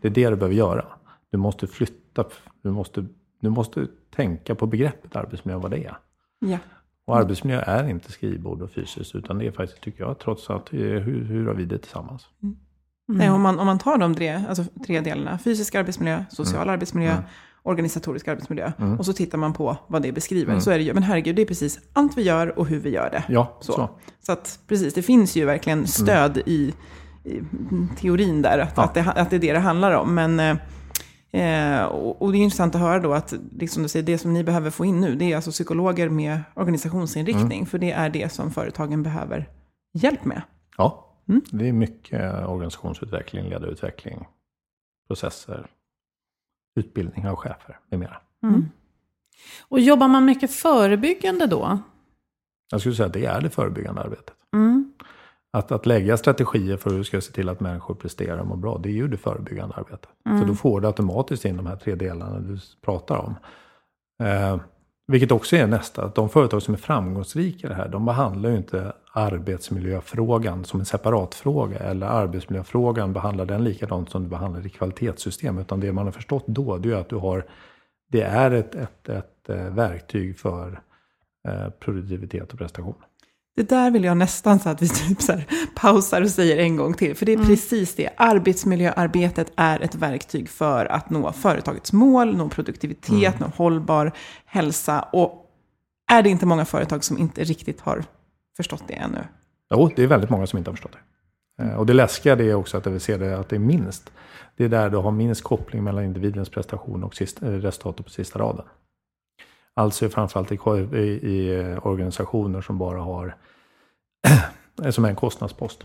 Det 0.00 0.08
är 0.08 0.12
det 0.12 0.30
du 0.30 0.36
behöver 0.36 0.56
göra. 0.56 0.86
Du 1.30 1.38
måste 1.38 1.66
flytta, 1.66 2.24
du 2.62 2.70
måste, 2.70 3.06
du 3.40 3.50
måste 3.50 3.86
tänka 4.16 4.54
på 4.54 4.66
begreppet 4.66 5.16
arbetsmiljö, 5.16 5.58
vad 5.58 5.70
det 5.70 5.84
är. 5.84 5.96
Ja. 6.38 6.58
Och 7.06 7.16
arbetsmiljö 7.16 7.60
är 7.60 7.88
inte 7.88 8.12
skrivbord 8.12 8.62
och 8.62 8.70
fysiskt, 8.70 9.14
utan 9.14 9.38
det 9.38 9.46
är 9.46 9.50
faktiskt, 9.52 9.80
tycker 9.80 10.04
jag, 10.04 10.18
trots 10.18 10.50
allt, 10.50 10.72
eh, 10.72 10.78
hur, 10.78 11.24
hur 11.24 11.46
har 11.46 11.54
vi 11.54 11.64
det 11.64 11.78
tillsammans? 11.78 12.26
Nej, 13.08 13.30
om, 13.30 13.42
man, 13.42 13.58
om 13.58 13.66
man 13.66 13.78
tar 13.78 13.98
de 13.98 14.14
tre, 14.14 14.42
alltså 14.48 14.64
tre 14.86 15.00
delarna, 15.00 15.38
fysisk 15.38 15.74
arbetsmiljö, 15.74 16.24
social 16.30 16.68
arbetsmiljö, 16.70 17.16
organisatorisk 17.62 18.28
arbetsmiljö, 18.28 18.72
och 18.98 19.06
så 19.06 19.12
tittar 19.12 19.38
man 19.38 19.52
på 19.52 19.76
vad 19.86 20.02
det 20.02 20.12
beskriver, 20.12 20.60
så 20.60 20.70
är 20.70 20.78
det 20.78 20.84
ju, 20.84 20.94
men 20.94 21.02
herregud, 21.02 21.36
det 21.36 21.42
är 21.42 21.46
precis 21.46 21.80
allt 21.92 22.18
vi 22.18 22.22
gör 22.22 22.58
och 22.58 22.66
hur 22.66 22.78
vi 22.80 22.90
gör 22.90 23.10
det. 23.10 23.24
Ja, 23.28 23.58
Så, 23.60 23.72
så. 23.72 23.90
så. 24.20 24.32
att 24.32 24.58
precis, 24.68 24.94
det 24.94 25.02
finns 25.02 25.36
ju 25.36 25.44
verkligen 25.44 25.86
stöd 25.86 26.38
i, 26.46 26.74
i 27.24 27.40
teorin 28.00 28.42
där, 28.42 28.58
att, 28.58 28.78
att, 28.78 28.94
det, 28.94 29.00
att 29.00 29.30
det 29.30 29.36
är 29.36 29.40
det 29.40 29.52
det 29.52 29.58
handlar 29.58 29.92
om. 29.92 30.14
Men, 30.14 30.58
eh, 31.40 31.84
och, 31.84 32.22
och 32.22 32.32
det 32.32 32.38
är 32.38 32.42
intressant 32.42 32.74
att 32.74 32.80
höra 32.80 33.00
då 33.00 33.12
att, 33.12 33.34
liksom 33.58 33.82
du 33.82 33.88
säger, 33.88 34.06
det 34.06 34.18
som 34.18 34.32
ni 34.32 34.44
behöver 34.44 34.70
få 34.70 34.84
in 34.84 35.00
nu, 35.00 35.14
det 35.14 35.32
är 35.32 35.36
alltså 35.36 35.50
psykologer 35.50 36.08
med 36.08 36.40
organisationsinriktning, 36.54 37.66
för 37.66 37.78
det 37.78 37.90
är 37.90 38.10
det 38.10 38.32
som 38.32 38.50
företagen 38.50 39.02
behöver 39.02 39.48
hjälp 39.92 40.24
med. 40.24 40.42
Ja, 40.76 41.20
det 41.50 41.68
är 41.68 41.72
mycket 41.72 42.46
organisationsutveckling, 42.46 43.48
ledarutveckling, 43.48 44.26
processer, 45.06 45.66
utbildning 46.76 47.28
av 47.28 47.36
chefer 47.36 47.78
med 47.90 48.00
mera. 48.00 48.16
Och 49.68 49.80
jobbar 49.80 50.08
man 50.08 50.24
mycket 50.24 50.50
förebyggande 50.50 51.46
då? 51.46 51.78
Jag 52.70 52.80
skulle 52.80 52.94
säga 52.94 53.06
att 53.06 53.12
det 53.12 53.24
är 53.24 53.40
det 53.40 53.50
förebyggande 53.50 54.00
arbetet. 54.00 54.34
Mm. 54.52 54.92
Att, 55.54 55.72
att 55.72 55.86
lägga 55.86 56.16
strategier 56.16 56.76
för 56.76 56.90
hur 56.90 56.98
du 56.98 57.04
ska 57.04 57.20
se 57.20 57.32
till 57.32 57.48
att 57.48 57.60
människor 57.60 57.94
presterar 57.94 58.38
och 58.38 58.46
mår 58.46 58.56
bra, 58.56 58.78
det 58.82 58.88
är 58.88 58.92
ju 58.92 59.08
det 59.08 59.16
förebyggande 59.16 59.74
arbetet. 59.74 60.08
För 60.24 60.46
då 60.46 60.54
får 60.54 60.80
du 60.80 60.86
automatiskt 60.86 61.44
in 61.44 61.56
de 61.56 61.66
här 61.66 61.76
tre 61.76 61.94
delarna 61.94 62.38
du 62.38 62.58
pratar 62.84 63.16
om. 63.16 63.34
Eh, 64.26 64.56
vilket 65.06 65.32
också 65.32 65.56
är 65.56 65.66
nästa, 65.66 66.04
att 66.04 66.14
de 66.14 66.28
företag 66.28 66.62
som 66.62 66.74
är 66.74 66.78
framgångsrika 66.78 67.66
i 67.66 67.70
det 67.70 67.74
här, 67.74 67.88
de 67.88 68.04
behandlar 68.04 68.50
ju 68.50 68.56
inte 68.56 68.92
arbetsmiljöfrågan 69.12 70.64
som 70.64 70.80
en 70.80 70.86
separat 70.86 71.34
fråga. 71.34 71.78
Eller 71.78 72.06
arbetsmiljöfrågan 72.06 73.12
behandlar 73.12 73.44
den 73.44 73.64
likadant 73.64 74.10
som 74.10 74.22
du 74.22 74.28
behandlar 74.28 74.66
i 74.66 74.68
kvalitetssystem. 74.68 75.58
Utan 75.58 75.80
det 75.80 75.92
man 75.92 76.04
har 76.04 76.12
förstått 76.12 76.44
då, 76.46 76.78
det 76.78 76.90
är 76.90 76.96
att 76.96 77.08
du 77.08 77.16
har, 77.16 77.46
det 78.10 78.22
är 78.22 78.50
ett, 78.50 78.74
ett, 78.74 79.08
ett 79.08 79.48
eh, 79.48 79.74
verktyg 79.74 80.38
för 80.38 80.80
eh, 81.48 81.70
produktivitet 81.70 82.52
och 82.52 82.58
prestation. 82.58 82.94
Det 83.56 83.68
där 83.68 83.90
vill 83.90 84.04
jag 84.04 84.16
nästan 84.16 84.58
så 84.58 84.68
att 84.68 84.82
vi 84.82 84.88
typ 85.08 85.22
så 85.22 85.32
här 85.32 85.46
pausar 85.74 86.22
och 86.22 86.30
säger 86.30 86.56
en 86.56 86.76
gång 86.76 86.94
till. 86.94 87.14
För 87.16 87.26
det 87.26 87.32
är 87.32 87.44
precis 87.44 87.94
det. 87.94 88.10
Arbetsmiljöarbetet 88.16 89.52
är 89.56 89.80
ett 89.80 89.94
verktyg 89.94 90.48
för 90.48 90.86
att 90.86 91.10
nå 91.10 91.32
företagets 91.32 91.92
mål, 91.92 92.36
nå 92.36 92.48
produktivitet, 92.48 93.40
nå 93.40 93.46
hållbar 93.56 94.12
hälsa. 94.46 95.00
Och 95.12 95.50
är 96.10 96.22
det 96.22 96.30
inte 96.30 96.46
många 96.46 96.64
företag 96.64 97.04
som 97.04 97.18
inte 97.18 97.44
riktigt 97.44 97.80
har 97.80 98.04
förstått 98.56 98.82
det 98.86 98.94
ännu? 98.94 99.18
Jo, 99.74 99.90
det 99.96 100.02
är 100.02 100.06
väldigt 100.06 100.30
många 100.30 100.46
som 100.46 100.58
inte 100.58 100.70
har 100.70 100.74
förstått 100.76 100.92
det. 100.92 101.62
Eh, 101.64 101.74
Och 101.74 101.86
det 101.86 101.92
läskiga 101.92 102.36
det 102.36 102.44
är 102.50 102.54
också 102.54 102.76
att 102.76 102.86
vi 102.86 103.00
ser 103.00 103.18
det 103.18 103.38
att 103.38 103.48
det 103.48 103.56
är 103.56 103.60
minst. 103.60 104.12
Det 104.56 104.64
är 104.64 104.68
där 104.68 104.90
du 104.90 104.96
har 104.96 105.10
minst 105.10 105.42
koppling 105.42 105.84
mellan 105.84 106.04
individens 106.04 106.48
prestation 106.48 107.04
och 107.04 107.22
eh, 107.22 107.46
resultatet 107.46 108.06
på 108.06 108.10
sista 108.10 108.38
raden. 108.38 108.64
Alltså 109.76 110.08
framförallt 110.08 110.52
i, 110.52 110.58
i, 110.92 110.98
i 111.02 111.60
eh, 111.60 111.86
organisationer 111.86 112.60
som 112.60 112.78
bara 112.78 113.00
har 113.00 113.36
som 114.90 115.04
är 115.04 115.08
en 115.08 115.16
kostnadspost. 115.16 115.84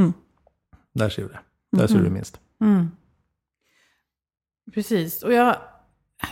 Mm. 0.00 0.12
Där 0.92 1.08
ser 1.08 1.22
du 1.22 1.28
det. 1.28 1.40
Där 1.72 1.86
ser 1.86 1.98
du 1.98 2.04
det 2.04 2.10
minst. 2.10 2.40
Mm. 2.60 2.90
Precis, 4.74 5.22
och 5.22 5.32
jag, 5.32 5.56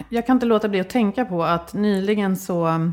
jag 0.08 0.26
kan 0.26 0.36
inte 0.36 0.46
låta 0.46 0.68
bli 0.68 0.80
att 0.80 0.90
tänka 0.90 1.24
på 1.24 1.44
att 1.44 1.74
nyligen 1.74 2.36
så, 2.36 2.90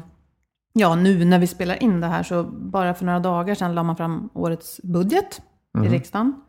ja 0.73 0.95
nu 0.95 1.25
när 1.25 1.39
vi 1.39 1.47
spelar 1.47 1.83
in 1.83 2.01
det 2.01 2.07
här, 2.07 2.23
så 2.23 2.43
bara 2.43 2.93
för 2.93 3.05
några 3.05 3.19
dagar 3.19 3.55
sedan 3.55 3.75
la 3.75 3.83
man 3.83 3.95
fram 3.95 4.29
årets 4.33 4.81
budget 4.83 5.41
i 5.85 5.87
riksdagen. 5.87 6.41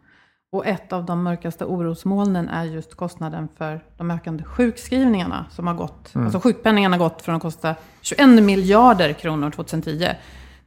Och 0.53 0.67
ett 0.67 0.93
av 0.93 1.05
de 1.05 1.23
mörkaste 1.23 1.65
orosmolnen 1.65 2.49
är 2.49 2.65
just 2.65 2.95
kostnaden 2.95 3.49
för 3.57 3.85
de 3.97 4.11
ökande 4.11 4.45
sjukskrivningarna 4.45 5.47
som 5.51 5.67
har 5.67 5.75
gått, 5.75 6.13
alltså 6.15 6.41
sjukpenningen 6.41 6.93
har 6.93 6.99
gått 6.99 7.23
från 7.23 7.35
att 7.35 7.43
kosta 7.43 7.75
21 8.01 8.29
miljarder 8.29 9.13
kronor 9.13 9.51
2010 9.51 10.09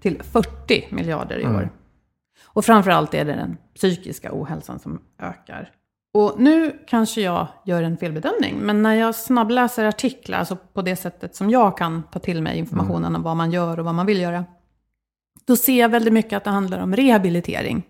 till 0.02 0.22
40 0.24 0.88
miljarder 0.89 1.39
i 1.39 1.46
år. 1.46 1.69
Och 2.46 2.65
framförallt 2.65 3.13
är 3.13 3.26
det 3.26 3.34
den 3.34 3.58
psykiska 3.76 4.30
ohälsan 4.32 4.80
som 4.80 5.02
ökar. 5.19 5.72
Och 6.13 6.36
nu 6.38 6.80
kanske 6.88 7.22
jag 7.22 7.48
gör 7.65 7.84
en 7.84 7.98
felbedömning, 7.98 8.58
men 8.58 8.84
när 8.84 8.93
jag 8.93 9.15
snabbläser 9.15 9.86
artiklar, 9.86 10.39
alltså 10.39 10.58
på 10.74 10.82
det 10.82 10.96
sättet 10.96 11.36
som 11.36 11.50
jag 11.50 11.78
kan 11.78 12.04
ta 12.12 12.19
till 12.19 12.41
mig 12.41 12.58
informationen 12.58 13.15
om 13.15 13.24
vad 13.24 13.38
man 13.38 13.52
gör 13.52 13.80
och 13.80 13.86
vad 13.86 13.96
man 13.96 14.06
vill 14.06 14.22
göra, 14.22 14.46
då 15.46 15.56
ser 15.56 15.80
jag 15.80 15.89
väldigt 15.89 16.13
mycket 16.13 16.38
att 16.38 16.43
det 16.43 16.50
handlar 16.50 16.80
om 16.80 16.96
rehabilitering. 16.96 17.84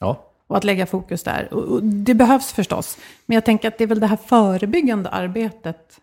Ja, 0.00 0.25
och 0.46 0.56
att 0.56 0.64
lägga 0.64 0.86
fokus 0.86 1.22
där. 1.22 1.48
Och, 1.54 1.62
och 1.62 1.82
det 1.82 2.14
behövs 2.14 2.52
förstås, 2.52 2.98
men 3.26 3.34
jag 3.34 3.44
tänker 3.44 3.68
att 3.68 3.78
det 3.78 3.84
är 3.84 3.88
väl 3.88 4.00
det 4.00 4.06
här 4.06 4.16
förebyggande 4.16 5.08
arbetet 5.08 6.00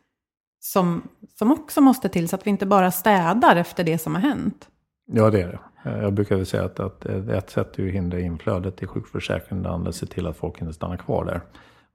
som, 0.59 1.07
som 1.37 1.51
också 1.51 1.81
måste 1.81 2.09
till, 2.09 2.29
så 2.29 2.35
att 2.35 2.45
vi 2.45 2.49
inte 2.49 2.65
bara 2.65 2.91
städar 2.91 3.55
efter 3.55 3.83
det 3.83 3.97
som 3.97 4.15
har 4.15 4.21
hänt. 4.21 4.67
ja 5.05 5.29
det 5.29 5.41
är 5.41 5.47
det. 5.47 5.89
Eh, 5.89 5.97
jag 5.97 6.13
brukar 6.13 6.35
väl 6.35 6.45
säga 6.45 6.63
att, 6.63 6.79
att 6.79 7.05
ett 7.05 7.49
sätt 7.49 7.79
är 7.79 7.87
att 7.87 7.93
hindra 7.93 8.19
inflödet 8.19 8.83
i 8.83 8.87
sjukförsäkringen. 8.87 9.63
Det 9.63 9.69
andra 9.69 9.87
är 9.87 9.89
att 9.89 9.95
se 9.95 10.05
till 10.05 10.27
att 10.27 10.37
folk 10.37 10.61
inte 10.61 10.73
stannar 10.73 10.97
kvar 10.97 11.25
där. 11.25 11.41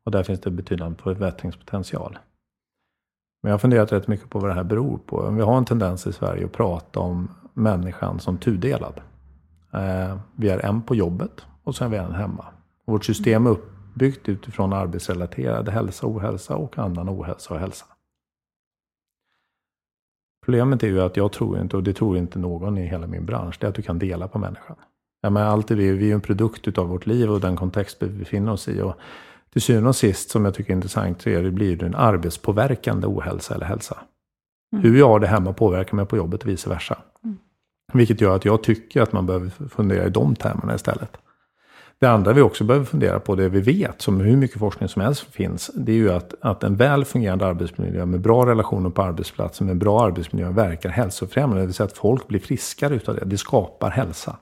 Och 0.05 0.13
där 0.13 0.23
finns 0.23 0.41
det 0.41 0.51
betydande 0.51 1.03
förbättringspotential. 1.03 2.19
Men 3.43 3.49
jag 3.51 3.55
har 3.55 3.59
funderat 3.59 3.93
rätt 3.93 4.09
mycket 4.09 4.31
på 4.31 4.39
vad 4.39 4.51
det 4.51 4.55
här 4.55 4.65
beror 4.65 4.99
på. 4.99 5.31
Vi 5.31 5.43
har 5.43 5.59
en 5.59 5.65
tendens 5.65 6.07
i 6.07 6.13
Sverige 6.13 6.45
att 6.45 6.53
prata 6.53 7.01
om 7.01 7.31
människan 7.55 8.21
som 8.21 8.39
tudelad. 8.39 9.01
Eh, 9.73 10.19
vi 10.37 10.49
är 10.49 10.59
en 10.59 10.83
på 10.83 10.95
jobbet 10.95 11.47
och 11.69 11.77
sen 11.77 11.87
är 11.87 11.91
vi 11.91 11.97
en 11.97 12.15
hemma. 12.15 12.45
Och 12.85 12.93
vårt 12.93 13.05
system 13.05 13.47
är 13.47 13.51
uppbyggt 13.51 14.29
utifrån 14.29 14.73
arbetsrelaterad 14.73 15.69
hälsa, 15.69 16.07
ohälsa 16.07 16.57
och 16.57 16.79
annan 16.79 17.09
ohälsa 17.09 17.55
och 17.55 17.61
hälsa. 17.61 17.87
Problemet 20.45 20.83
är 20.83 20.89
ju 20.89 21.01
att 21.01 21.17
jag 21.17 21.33
tror 21.33 21.61
inte, 21.61 21.77
och 21.77 21.83
det 21.83 21.93
tror 21.93 22.17
inte 22.19 22.39
någon 22.39 22.79
i 22.79 22.87
hela 22.87 23.07
min 23.07 23.27
bransch, 23.27 23.57
det 23.61 23.67
är 23.67 23.69
att 23.69 23.75
du 23.75 23.83
kan 23.83 23.99
dela 23.99 24.29
på 24.29 24.39
människan. 24.39 24.77
Ja, 25.21 25.31
men 25.31 25.43
allt 25.43 25.71
är 25.71 25.77
vi, 25.77 25.91
vi 25.91 26.11
är 26.11 26.15
en 26.15 26.21
produkt 26.21 26.79
av 26.79 26.89
vårt 26.89 27.07
liv 27.07 27.31
och 27.31 27.41
den 27.41 27.57
kontext 27.57 27.97
vi 28.01 28.09
befinner 28.09 28.53
oss 28.53 28.69
i. 28.69 28.83
Och 28.83 28.95
till 29.53 29.63
syvende 29.63 29.89
och 29.89 29.97
sist, 29.97 30.31
som 30.31 30.45
jag 30.45 30.55
tycker 30.55 30.71
är 30.71 30.77
intressant, 30.77 31.23
så 31.23 31.31
är 31.31 31.43
det, 31.43 31.51
blir 31.51 31.77
det 31.77 31.87
en 31.87 31.95
arbetspåverkande 31.95 33.07
ohälsa 33.07 33.55
eller 33.55 33.67
hälsa. 33.67 33.99
Hur 34.77 34.99
jag 34.99 35.09
har 35.09 35.21
det 35.21 35.27
hemma 35.27 35.53
påverkar 35.53 35.97
mig 35.97 36.07
på 36.07 36.17
jobbet 36.17 36.43
och 36.43 36.49
vice 36.49 36.69
versa. 36.69 36.99
Vilket 37.93 38.21
gör 38.21 38.37
att 38.37 38.45
jag 38.45 38.63
tycker 38.63 39.03
att 39.03 39.13
man 39.13 39.27
behöver 39.27 39.49
fundera 39.49 40.07
i 40.07 40.11
de 40.11 40.37
termerna 40.37 40.75
istället. 40.75 41.17
Det 42.01 42.07
andra 42.07 42.33
vi 42.33 42.41
också 42.41 42.65
behöver 42.65 42.87
fundera 42.87 43.21
på, 43.21 43.35
det 43.35 43.49
vi 43.49 43.61
vet, 43.61 44.03
som 44.03 44.21
hur 44.21 44.37
mycket 44.37 44.59
forskning 44.59 44.89
som 44.89 45.03
helst 45.03 45.27
finns, 45.35 45.71
det 45.75 45.93
är 45.93 45.97
ju 45.97 46.13
att, 46.13 46.35
att 46.41 46.65
en 46.65 46.77
väl 46.77 47.05
fungerande 47.05 47.47
arbetsmiljö 47.47 48.07
med 48.07 48.21
bra 48.21 48.47
relationer 48.47 48.91
på 48.91 49.03
arbetsplatsen, 49.03 49.67
med 49.67 49.77
bra 49.77 50.05
arbetsmiljö 50.05 50.51
verkar 50.51 50.89
hälsofrämjande. 50.89 51.63
Det 51.63 51.67
vill 51.67 51.75
säga 51.75 51.87
att 51.87 51.99
folk 51.99 52.29
blir 52.29 52.41
friskare 52.41 52.95
utav 52.95 53.15
det. 53.15 53.25
Det 53.25 53.39
skapar 53.39 53.91
hälsa. 53.91 54.37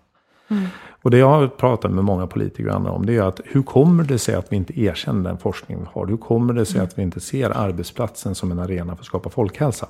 Och 1.03 1.11
det 1.11 1.19
jag 1.19 1.29
har 1.29 1.49
pratat 1.49 1.91
med 1.91 2.05
många 2.05 2.27
politiker 2.27 2.69
och 2.69 2.75
andra 2.75 2.91
om, 2.91 3.07
det 3.07 3.17
är 3.17 3.23
att 3.23 3.41
hur 3.45 3.63
kommer 3.63 4.05
det 4.05 4.19
sig 4.19 4.35
att 4.35 4.53
vi 4.53 4.57
inte 4.57 4.81
erkänner 4.81 5.31
den 5.31 5.39
forskning 5.39 5.79
vi 5.79 5.87
har? 5.93 6.07
Hur 6.07 6.17
kommer 6.17 6.55
det 6.55 6.67
sig 6.67 6.81
att 6.81 6.99
vi 6.99 7.03
inte 7.03 7.21
ser 7.21 7.51
arbetsplatsen 7.51 8.35
som 8.35 8.53
en 8.53 8.59
arena 8.59 8.97
för 8.97 9.03
att 9.03 9.07
skapa 9.07 9.31
folkhälsa? 9.31 9.87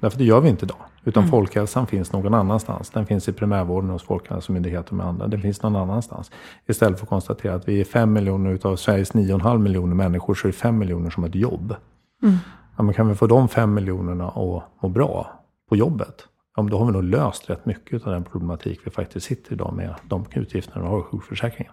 Därför 0.00 0.18
det 0.18 0.24
gör 0.24 0.40
vi 0.40 0.48
inte 0.48 0.64
idag. 0.64 0.76
Utan 1.04 1.28
folkhälsan 1.28 1.86
finns 1.86 2.12
någon 2.12 2.34
annanstans. 2.34 2.90
Den 2.90 3.06
finns 3.06 3.28
i 3.28 3.32
primärvården 3.32 3.90
hos 3.90 4.02
Folkhälsomyndigheten 4.02 4.96
med 4.96 5.06
andra. 5.06 5.26
Den 5.26 5.42
finns 5.42 5.62
någon 5.62 5.76
annanstans. 5.76 6.30
Istället 6.66 6.98
för 6.98 7.04
att 7.04 7.08
konstatera 7.08 7.54
att 7.54 7.68
vi 7.68 7.80
är 7.80 7.84
fem 7.84 8.12
miljoner 8.12 8.50
utav 8.50 8.76
Sveriges 8.76 9.12
9,5 9.12 9.58
miljoner 9.58 9.94
människor 9.94 10.34
så 10.34 10.48
är 10.48 10.52
det 10.52 10.58
fem 10.58 10.78
miljoner 10.78 11.10
som 11.10 11.22
har 11.22 11.28
ett 11.28 11.34
jobb. 11.34 11.74
Ja, 12.76 12.82
men 12.82 12.94
kan 12.94 13.08
vi 13.08 13.14
få 13.14 13.26
de 13.26 13.48
fem 13.48 13.74
miljonerna 13.74 14.28
att 14.28 14.82
må 14.82 14.88
bra 14.88 15.40
på 15.68 15.76
jobbet? 15.76 16.26
Ja, 16.56 16.62
då 16.62 16.78
har 16.78 16.86
vi 16.86 16.92
nog 16.92 17.04
löst 17.04 17.50
rätt 17.50 17.66
mycket 17.66 18.06
av 18.06 18.12
den 18.12 18.24
problematik 18.24 18.80
vi 18.84 18.90
faktiskt 18.90 19.26
sitter 19.26 19.52
idag 19.52 19.72
med 19.74 19.94
de 20.08 20.24
utgifterna 20.34 20.82
vi 20.82 20.88
har 20.88 21.00
i 21.00 21.02
sjukförsäkringen. 21.02 21.72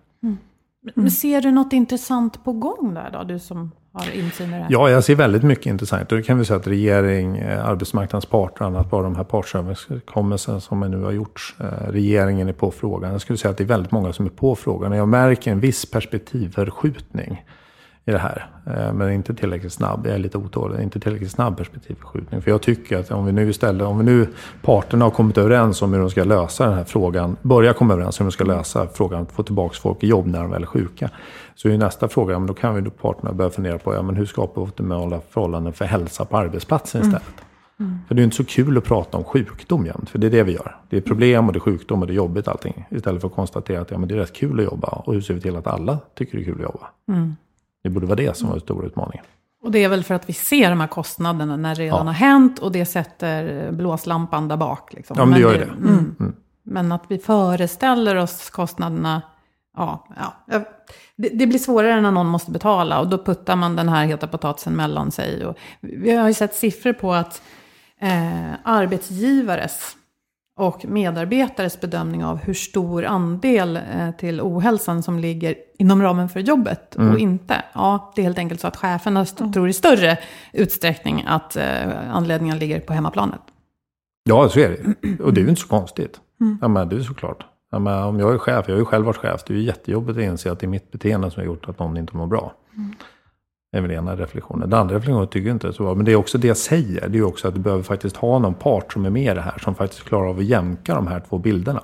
Men 0.96 1.12
ser 1.12 1.42
du 1.42 1.52
något 1.52 1.74
intressant 1.74 2.44
på 2.44 2.54
gång 2.54 2.94
där 2.94 3.10
då, 3.13 3.24
du 3.24 3.40
som 3.40 3.72
har 3.94 4.12
insyn 4.16 4.48
i 4.48 4.52
det 4.52 4.56
här? 4.56 4.68
Ja, 4.70 4.90
jag 4.90 5.04
ser 5.04 5.16
väldigt 5.16 5.44
mycket 5.44 5.66
intressant. 5.66 6.12
Och 6.12 6.18
det 6.18 6.24
kan 6.24 6.38
vi 6.38 6.46
säga 6.46 6.58
att 6.60 6.68
regering, 6.68 7.38
eh, 7.38 7.66
arbetsmarknadens 7.66 8.26
parter 8.26 8.62
och 8.62 8.68
annat, 8.68 8.90
bara 8.90 9.04
de 9.04 9.16
här 9.16 9.24
partsöverenskommelserna 9.24 10.60
som 10.60 10.80
nu 10.80 11.04
har 11.04 11.12
gjorts. 11.12 11.56
eh, 11.60 11.92
Regeringen 11.92 12.48
är 12.50 12.54
på 12.54 12.72
frågan. 12.72 13.12
Jag 13.12 13.22
skulle 13.22 13.38
säga 13.38 13.52
att 13.52 13.58
det 13.58 13.63
är 13.63 13.68
väldigt 13.68 13.92
många 13.92 14.13
som 14.13 14.26
är 14.26 14.30
på 14.30 14.56
frågan. 14.56 14.92
Och 14.92 14.98
jag 14.98 15.08
märker 15.08 15.52
en 15.52 15.60
viss 15.60 15.92
perspektivförskjutning 15.92 17.44
i 18.08 18.12
det 18.12 18.17
här. 18.17 18.48
Eh, 18.65 18.93
Men 18.93 19.12
inte 19.12 19.34
tillräckligt 19.34 19.74
snabb. 19.74 20.08
Jag 20.08 20.15
är 20.15 20.20
lite 20.20 20.38
otålig. 20.38 20.84
Inte 20.84 21.00
tillräckligt 21.00 21.32
snabb 21.32 21.58
perspektivförskjutning. 21.58 22.41
För 22.41 22.52
jag 22.52 22.62
tycker 22.62 22.98
att 22.98 23.12
om 23.12 23.26
vi 23.26 23.32
nu 23.32 23.50
istället, 23.50 23.88
om 23.88 23.98
vi 23.98 24.04
nu 24.04 24.28
parterna 24.62 25.06
har 25.06 25.10
kommit 25.10 25.38
överens 25.38 25.82
om 25.82 25.93
hur 25.93 26.00
de 26.00 26.10
ska 26.10 26.24
lösa 26.24 26.65
den 26.65 26.74
här 26.74 26.84
frågan, 26.84 27.38
börja 27.41 27.74
komma 27.74 27.93
överens 27.93 28.20
om 28.20 28.24
hur 28.26 28.32
de 28.32 28.34
ska 28.34 28.43
lösa 28.43 28.88
frågan 28.88 29.22
att 29.22 29.32
få 29.32 29.43
tillbaka 29.43 29.76
folk 29.82 30.04
i 30.04 30.08
jobb 30.08 30.28
när 30.28 30.41
de 30.41 30.52
väl 30.52 30.62
är 30.62 30.67
sjuka. 30.67 31.10
Så 31.56 31.70
är 31.70 31.78
nästa 31.78 32.08
fråga, 32.08 32.34
ja, 32.34 32.39
men 32.39 32.48
då 32.48 32.54
kan 32.54 32.76
vi 32.76 32.82
då 32.82 32.89
parterna 32.89 33.34
börja 33.34 33.50
fundera 33.52 33.78
på, 33.78 33.93
ja 33.93 34.02
men 34.02 34.15
hur 34.15 34.26
skapar 34.26 34.62
vi 34.62 34.67
optimala 34.67 35.22
förhållanden 35.30 35.74
för 35.74 35.86
hälsa 35.86 36.26
på 36.26 36.38
arbetsplatsen 36.38 37.02
istället? 37.02 37.43
För 38.08 38.15
det 38.15 38.22
är 38.22 38.24
inte 38.24 38.36
så 38.36 38.46
kul 38.46 38.78
att 38.78 38.84
prata 38.84 39.17
om 39.17 39.24
sjukdom 39.24 39.86
jämt, 39.86 40.10
för 40.10 40.20
det 40.20 40.28
är 40.28 40.32
det 40.32 40.43
vi 40.43 40.52
gör. 40.52 40.76
Det 40.89 40.98
är 40.98 41.02
problem 41.02 41.48
och 41.48 41.54
det 41.54 41.58
är 41.58 41.62
sjukdom 41.62 42.02
och 42.02 42.08
det 42.08 42.13
är 42.13 42.15
jobbigt 42.15 42.48
allting. 42.48 42.86
Istället 42.89 43.22
för 43.22 43.28
att 43.28 43.36
konstatera 43.36 43.82
att 43.82 43.91
ja, 43.91 43.98
men 43.98 44.10
det 44.10 44.15
är 44.15 44.20
rätt 44.20 44.34
kul 44.34 44.60
att 44.60 44.65
jobba 44.65 44.88
och 44.88 45.13
hur 45.13 45.22
ser 45.22 45.34
vi 45.34 45.41
till 45.41 45.56
att 45.56 45.67
alla 45.67 46.00
tycker 46.15 46.38
det 46.38 46.43
är 46.43 46.46
kul 46.46 46.56
att 46.56 46.62
jobba? 46.62 46.88
Det 47.84 47.90
borde 47.90 48.06
vara 48.06 48.16
det 48.16 48.38
som 48.38 48.48
var 48.48 48.56
den 48.56 48.62
stora 48.62 48.88
utmaningen. 48.88 49.26
Och 49.63 49.72
det 49.72 49.84
är 49.84 49.90
väl 49.90 50.04
för 50.04 50.16
att 50.16 50.30
vi 50.30 50.34
ser 50.34 50.70
de 50.70 50.80
här 50.80 50.88
kostnaderna 50.88 51.58
när 51.58 51.76
det 51.76 51.82
redan 51.82 51.98
Ja. 52.00 52.04
har 52.06 52.13
hänt 52.13 52.60
och 52.60 52.72
det 52.72 52.86
sätter 52.86 53.72
blåslampan 53.72 54.48
där 54.48 54.58
bak. 54.58 54.94
Liksom. 54.94 55.16
Ja, 55.20 55.26
men 55.26 55.34
det 55.34 55.40
gör 55.42 55.52
ju 55.54 55.60
det. 55.60 55.66
Mm. 55.66 56.16
Men 56.63 56.92
att 56.92 57.04
vi 57.08 57.18
föreställer 57.18 58.16
oss 58.16 58.50
kostnaderna, 58.50 59.22
ja, 59.78 60.08
ja. 60.48 60.63
Det, 61.16 61.30
det 61.30 61.48
blir 61.48 61.60
svårare 61.60 62.02
när 62.02 62.12
någon 62.12 62.28
måste 62.28 62.52
betala 62.52 63.00
och 63.00 63.08
då 63.08 63.24
puttar 63.24 63.56
man 63.56 63.76
den 63.76 63.90
här 63.90 64.06
heta 64.06 64.28
potatisen 64.28 64.74
mellan 64.76 65.12
sig. 65.12 65.46
Och 65.46 65.58
vi 65.80 66.12
har 66.16 66.28
ju 66.28 66.34
sett 66.34 66.56
siffror 66.56 66.94
på 66.94 67.13
att 67.13 67.42
eh, 68.02 68.54
arbetsgivares 68.63 69.96
och 70.58 70.86
medarbetares 70.86 71.82
bedömning 71.82 72.26
av 72.26 72.38
hur 72.38 72.54
stor 72.54 73.06
andel 73.06 73.76
eh, 73.78 74.12
till 74.17 74.41
ohälsan 74.41 75.04
som 75.04 75.20
ligger 75.20 75.56
inom 75.80 76.02
ramen 76.02 76.30
för 76.30 76.39
jobbet 76.39 76.96
och 76.96 77.20
inte. 77.20 77.62
Ja, 77.74 78.12
det 78.15 78.22
är 78.22 78.24
helt 78.24 78.38
enkelt 78.38 78.62
så 78.62 78.67
att 78.67 78.76
cheferna 78.78 79.22
st- 79.22 79.52
tror 79.54 79.70
i 79.70 79.74
större 79.74 80.17
utsträckning 80.54 81.24
att 81.28 81.56
eh, 81.56 81.63
anledningen 82.15 82.58
ligger 82.60 82.80
på 82.80 82.93
hemmaplanet. 82.93 83.41
Ja, 84.30 84.50
så 84.50 84.60
är 84.60 84.70
det. 84.70 85.24
Och 85.24 85.34
det 85.34 85.41
är 85.41 85.43
ju 85.43 85.50
inte 85.50 85.62
så 85.62 85.67
konstigt. 85.67 86.20
Ja, 86.62 86.67
men 86.67 86.89
det 86.89 86.96
är 86.96 87.00
såklart. 87.02 87.46
Ja, 87.72 87.80
men 87.80 88.04
om 88.04 88.20
jag 88.20 88.34
är 88.34 88.38
chef, 88.38 88.65
jag 88.67 88.76
har 88.76 88.80
ju 88.80 88.86
själv 88.86 89.06
varit 89.06 89.17
chef, 89.17 89.41
det 89.48 89.54
är 89.54 89.58
ju 89.58 89.63
jättejobbigt 89.63 90.17
att 90.17 90.24
inse 90.24 90.52
att 90.52 90.60
det 90.60 90.65
är 90.65 90.67
mitt 90.67 90.91
beteende 90.91 91.32
som 91.32 91.39
har 91.41 91.46
gjort 91.46 91.70
att 91.70 91.80
någon 91.80 91.98
inte 91.98 92.17
mår 92.17 92.28
bra. 92.28 92.54
Det 92.76 92.82
är 93.72 93.82
väl 93.82 93.92
ena 93.92 94.16
reflektionen. 94.16 94.70
Den 94.70 94.80
andra 94.80 94.96
reflektionen 94.96 95.28
tycker 95.28 95.48
jag 95.48 95.56
inte 95.56 95.68
är 95.68 95.72
så 95.72 95.84
bra. 95.84 95.96
Men 95.96 96.06
det 96.06 96.12
är 96.12 96.16
också 96.16 96.38
det 96.38 96.48
jag 96.48 96.58
säger. 96.58 97.10
Det 97.10 97.18
är 97.18 97.24
också 97.24 97.48
att 97.48 97.54
du 97.54 97.60
behöver 97.60 97.84
faktiskt 97.84 98.18
ha 98.18 98.40
någon 98.40 98.54
part 98.54 98.94
som 98.94 99.06
är 99.06 99.10
med 99.10 99.32
i 99.32 99.36
det 99.36 99.42
här. 99.42 99.58
Som 99.58 99.76
faktiskt 99.76 100.04
klarar 100.04 100.30
av 100.30 100.38
att 100.38 100.46
jämka 100.46 100.96
de 100.96 101.08
här 101.08 101.20
två 101.20 101.38
bilderna. 101.38 101.84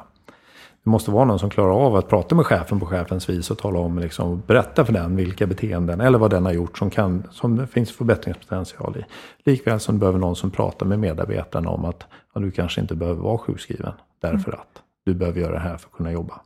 Det 0.84 0.90
måste 0.90 1.12
vara 1.12 1.26
någon 1.26 1.40
som 1.40 1.50
klarar 1.50 1.86
av 1.86 1.96
att 1.96 2.10
prata 2.10 2.36
med 2.36 2.46
chefen 2.46 2.80
på 2.80 2.86
chefens 2.86 3.30
vis 3.30 3.52
och 3.52 3.58
tala 3.58 3.80
om, 3.80 4.00
liksom, 4.00 4.44
berätta 4.48 4.86
för 4.86 4.94
den 4.94 5.16
vilka 5.16 5.48
beteenden 5.48 6.02
eller 6.02 6.18
vad 6.18 6.32
den 6.32 6.46
har 6.46 6.54
gjort 6.54 6.78
som, 6.78 6.90
kan, 6.90 7.24
som 7.32 7.56
det 7.56 7.68
finns 7.68 7.92
förbättringspotential 7.92 8.98
i. 8.98 9.06
Likväl 9.50 9.80
som 9.80 9.96
du 9.96 10.00
behöver 10.00 10.20
någon 10.20 10.36
som 10.36 10.52
pratar 10.52 10.86
med 10.86 11.00
medarbetarna 11.00 11.70
om 11.70 11.86
att 11.86 12.04
ja, 12.34 12.42
du 12.42 12.52
kanske 12.52 12.82
inte 12.82 12.96
behöver 12.96 13.22
vara 13.22 13.38
sjukskriven 13.38 13.94
därför 14.22 14.52
att 14.52 14.82
du 15.06 15.14
behöver 15.14 15.42
göra 15.42 15.54
det 15.54 15.60
här 15.60 15.78
för 15.78 15.88
att 15.88 15.94
kunna 15.94 16.12
jobba. 16.12 16.42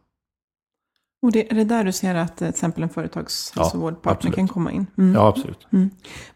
Och 1.21 1.31
det, 1.31 1.51
är 1.51 1.55
det 1.55 1.63
där 1.63 1.83
du 1.83 1.91
ser 1.91 2.15
att 2.15 2.31
eh, 2.31 2.35
till 2.35 2.47
exempel 2.47 2.83
en 2.83 2.89
företagshälsovårdpartner 2.89 4.11
absolut. 4.11 4.35
kan 4.35 4.47
komma 4.47 4.71
in? 4.71 4.87
Mm. 4.97 5.15
Ja, 5.15 5.27
absolut. 5.27 5.67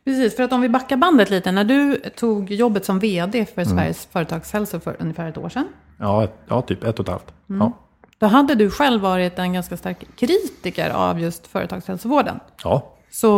Precis, 0.06 0.36
för 0.36 0.44
att 0.44 0.54
om 0.54 0.62
vi 0.62 0.70
backar 0.70 0.98
bandet 0.98 1.30
lite. 1.30 1.52
När 1.52 1.64
du 1.64 1.96
tog 1.96 2.52
jobbet 2.52 2.86
som 2.86 3.00
vd 3.00 3.46
för 3.46 3.66
Sveriges 3.66 4.06
företagshälso 4.06 4.80
för 4.80 4.96
ungefär 5.00 5.30
ett 5.30 5.38
år 5.38 5.50
sedan. 5.50 5.68
Ja, 6.00 6.24
ett, 6.24 6.34
ja, 6.48 6.62
typ 6.62 6.84
ett 6.84 7.00
och 7.00 7.06
ett 7.06 7.10
halvt. 7.10 7.34
Ja. 7.48 7.72
Då 8.18 8.28
hade 8.28 8.56
du 8.56 8.70
själv 8.70 9.02
varit 9.02 9.40
en 9.40 9.54
ganska 9.54 9.78
stark 9.78 10.06
kritiker 10.16 10.90
av 10.90 11.20
just 11.20 11.48
företagshälsovården. 11.48 12.40
ja, 12.64 12.96
Så 13.12 13.32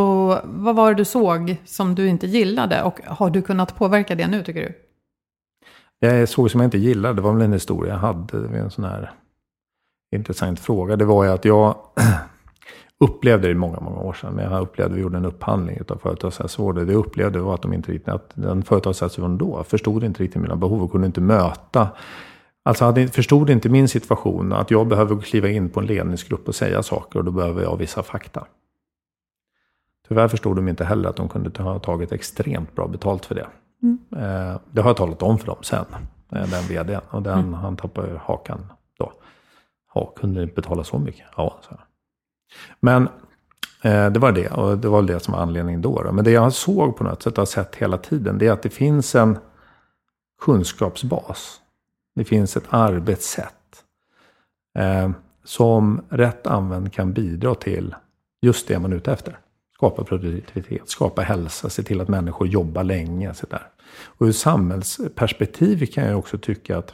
vad 0.44 0.76
var 0.76 0.90
det 0.90 0.96
du 0.98 1.06
såg 1.06 1.56
som 1.66 1.96
du 1.96 2.08
inte 2.08 2.28
gillade? 2.28 2.84
Och 2.84 3.00
har 3.06 3.30
du 3.30 3.42
kunnat 3.42 3.76
påverka 3.76 4.16
det 4.16 4.28
nu 4.28 4.44
tycker 4.44 4.62
du? 4.62 4.74
Jag 6.08 6.30
såg 6.30 6.52
som 6.52 6.60
jag 6.60 6.68
inte 6.68 6.78
gillade, 6.78 7.14
det 7.14 7.22
var 7.22 7.34
väl 7.34 7.42
en 7.42 7.54
historia 7.54 7.94
jag 7.94 8.00
hade, 8.00 8.42
det 8.42 8.48
var 8.48 8.58
en 8.58 8.72
sån 8.72 8.84
här 8.84 9.12
intressant 10.16 10.60
fråga. 10.60 10.96
Det 10.96 11.06
var 11.06 11.24
ju 11.24 11.30
att 11.30 11.46
jag 11.46 11.76
upplevde 13.00 13.48
det 13.48 13.52
i 13.52 13.56
många, 13.56 13.80
många 13.80 14.00
år 14.00 14.14
sedan, 14.14 14.34
men 14.34 14.52
jag 14.52 14.62
upplevde, 14.62 14.96
vi 14.96 15.02
gjorde 15.02 15.18
en 15.18 15.26
upphandling 15.26 15.80
av 15.88 15.98
företagshälsovård. 15.98 16.76
Det 16.76 16.94
jag 16.94 17.00
upplevde 17.00 17.40
var 17.40 17.54
att 17.54 17.62
de 17.62 17.74
inte 17.74 17.92
riktigt, 17.92 18.14
att 18.14 18.32
den 18.34 18.64
företagshälsovården 18.64 19.38
då 19.38 19.64
förstod 19.64 20.04
inte 20.04 20.24
riktigt 20.24 20.42
mina 20.42 20.56
behov 20.56 20.84
och 20.84 20.92
kunde 20.92 21.08
inte 21.08 21.22
möta 21.22 21.88
Alltså 22.66 22.86
hade, 22.86 23.08
förstod 23.08 23.50
inte 23.50 23.70
min 23.70 23.88
situation 23.88 24.54
att 24.54 24.72
jag 24.72 24.88
behöver 24.88 25.22
kliva 25.22 25.50
in 25.50 25.70
på 25.70 25.80
en 25.80 25.86
ledningsgrupp 25.86 26.48
och 26.48 26.56
säga 26.56 26.84
saker 26.84 27.20
och 27.20 27.26
då 27.26 27.32
behöver 27.32 27.64
jag 27.64 27.78
vissa 27.78 28.04
fakta. 28.04 28.46
Tyvärr 30.08 30.28
förstod 30.28 30.56
de 30.56 30.68
inte 30.68 30.86
heller 30.86 31.10
att 31.10 31.16
de 31.16 31.30
kunde 31.30 31.64
ha 31.64 31.80
tagit 31.80 32.12
extremt 32.12 32.76
bra 32.76 32.88
betalt 32.88 33.26
för 33.26 33.36
det. 33.36 33.48
Eh, 34.12 34.60
det 34.72 34.82
har 34.82 34.90
jag 34.90 34.98
talat 34.98 35.24
om 35.24 35.38
för 35.38 35.48
dem 35.48 35.58
sen, 35.62 35.86
eh, 36.32 36.50
den 36.50 36.64
vdn. 36.70 37.02
Och 37.10 37.22
den, 37.22 37.54
han 37.54 37.76
tappade 37.76 38.20
hakan. 38.24 38.60
Ja, 39.94 40.14
kunde 40.16 40.40
ni 40.42 40.48
betala 40.48 40.84
så 40.84 41.00
mycket? 41.00 41.26
Ja, 41.38 41.60
så. 41.62 41.80
Men 42.80 43.10
eh, 43.84 44.12
det 44.12 44.20
var 44.20 44.32
det, 44.32 44.50
och 44.50 44.78
det 44.78 44.88
var 44.88 45.02
det 45.02 45.20
som 45.20 45.34
var 45.34 45.42
anledningen 45.42 45.82
då, 45.82 46.02
då. 46.04 46.12
Men 46.12 46.26
det 46.26 46.32
jag 46.32 46.54
såg 46.54 46.98
på 46.98 47.04
något 47.04 47.24
sätt 47.24 47.34
och 47.34 47.42
har 47.42 47.46
sett 47.46 47.76
hela 47.76 47.98
tiden, 47.98 48.38
det 48.38 48.48
är 48.48 48.52
att 48.52 48.62
det 48.62 48.70
finns 48.70 49.16
en 49.16 49.38
kunskapsbas. 50.42 51.62
Det 52.16 52.24
finns 52.24 52.58
ett 52.58 52.68
arbetssätt 52.70 53.84
eh, 54.80 55.12
som 55.44 56.02
rätt 56.10 56.48
använd 56.48 56.94
kan 56.94 57.14
bidra 57.14 57.56
till 57.56 57.96
just 58.42 58.68
det 58.68 58.80
man 58.80 58.94
är 58.94 58.98
ute 58.98 59.12
efter. 59.12 59.40
Skapa 59.76 60.04
produktivitet, 60.04 60.90
skapa 60.90 61.22
hälsa, 61.22 61.70
se 61.70 61.84
till 61.84 62.02
att 62.02 62.08
människor 62.08 62.48
jobbar 62.48 62.84
länge. 62.84 63.34
Så 63.34 63.46
där. 63.50 63.68
Och 64.06 64.26
ur 64.26 64.32
samhällsperspektiv 64.32 65.86
kan 65.86 66.06
jag 66.06 66.20
också 66.20 66.38
tycka 66.38 66.78
att 66.78 66.94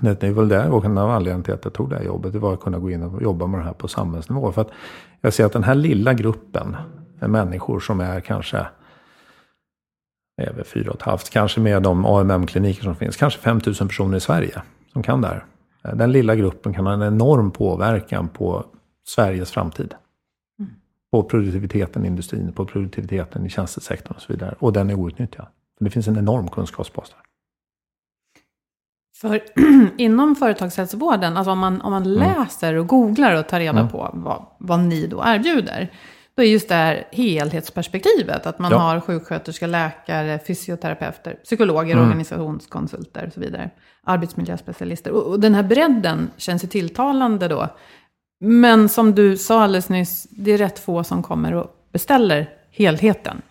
det 0.00 0.22
är 0.22 0.32
väl 0.32 0.48
det 0.48 0.68
och 0.68 0.84
en 0.84 0.98
av 0.98 1.10
anledningarna 1.10 1.44
till 1.44 1.54
att 1.54 1.64
jag 1.64 1.72
tog 1.72 1.90
det 1.90 1.96
här 1.96 2.04
jobbet. 2.04 2.32
Det 2.32 2.38
var 2.38 2.54
att 2.54 2.60
kunna 2.60 2.78
gå 2.78 2.90
in 2.90 3.02
och 3.02 3.22
jobba 3.22 3.46
med 3.46 3.60
det 3.60 3.64
här 3.64 3.72
på 3.72 3.88
samhällsnivå. 3.88 4.52
För 4.52 4.62
att 4.62 4.70
jag 5.20 5.34
ser 5.34 5.44
att 5.44 5.52
den 5.52 5.64
här 5.64 5.74
lilla 5.74 6.14
gruppen 6.14 6.76
människor 7.20 7.80
som 7.80 8.00
är 8.00 8.20
kanske 8.20 8.66
över 10.42 10.64
fyra 10.64 10.90
och 10.90 10.96
ett 10.96 11.02
halvt, 11.02 11.30
kanske 11.30 11.60
med 11.60 11.82
de 11.82 12.06
AMM-kliniker 12.06 12.82
som 12.82 12.94
finns, 12.94 13.16
kanske 13.16 13.40
5 13.40 13.60
000 13.66 13.74
personer 13.74 14.16
i 14.16 14.20
Sverige 14.20 14.62
som 14.92 15.02
kan 15.02 15.20
det 15.20 15.28
här. 15.28 15.44
Den 15.94 16.12
lilla 16.12 16.36
gruppen 16.36 16.74
kan 16.74 16.86
ha 16.86 16.92
en 16.92 17.02
enorm 17.02 17.50
påverkan 17.50 18.28
på 18.28 18.64
Sveriges 19.06 19.50
framtid. 19.50 19.94
På 21.10 21.22
produktiviteten 21.22 22.04
i 22.04 22.08
industrin, 22.08 22.52
på 22.52 22.66
produktiviteten 22.66 23.46
i 23.46 23.50
tjänstesektorn 23.50 24.16
och 24.16 24.22
så 24.22 24.32
vidare. 24.32 24.54
Och 24.58 24.72
den 24.72 24.90
är 24.90 24.94
outnyttjad. 24.94 25.46
Det 25.80 25.90
finns 25.90 26.08
en 26.08 26.16
enorm 26.16 26.48
kunskapsbas 26.48 27.10
där. 27.10 27.27
För 29.20 29.40
inom 30.00 30.36
företagshälsovården, 30.36 31.36
alltså 31.36 31.50
om 31.50 31.58
man, 31.58 31.80
om 31.80 31.92
man 31.92 32.14
läser 32.14 32.74
och 32.74 32.86
googlar 32.86 33.34
och 33.34 33.48
tar 33.48 33.60
reda 33.60 33.86
på 33.88 34.10
vad, 34.14 34.46
vad 34.58 34.80
ni 34.80 35.06
då 35.06 35.22
erbjuder, 35.26 35.88
då 36.36 36.42
är 36.42 36.46
just 36.46 36.68
det 36.68 36.74
här 36.74 37.08
helhetsperspektivet, 37.12 38.46
att 38.46 38.58
man 38.58 38.72
Ja. 38.72 38.78
har 38.78 39.00
sjuksköterskor, 39.00 39.66
läkare, 39.66 40.38
fysioterapeuter, 40.46 41.34
psykologer, 41.44 41.98
organisationskonsulter 42.00 43.26
och 43.26 43.32
så 43.32 43.40
vidare, 43.40 43.70
arbetsmiljöspecialister. 44.04 45.10
Och, 45.10 45.22
och 45.22 45.40
den 45.40 45.54
här 45.54 45.62
bredden 45.62 46.30
känns 46.36 46.64
ju 46.64 46.68
tilltalande 46.68 47.48
då. 47.48 47.68
Men 48.40 48.88
som 48.88 49.14
du 49.14 49.36
sa 49.36 49.62
alldeles 49.62 49.88
nyss, 49.88 50.26
det 50.30 50.52
är 50.52 50.58
rätt 50.58 50.78
få 50.78 51.04
som 51.04 51.22
kommer 51.22 51.54
och 51.54 51.66
beställer 51.92 52.50
helheten. 52.70 53.42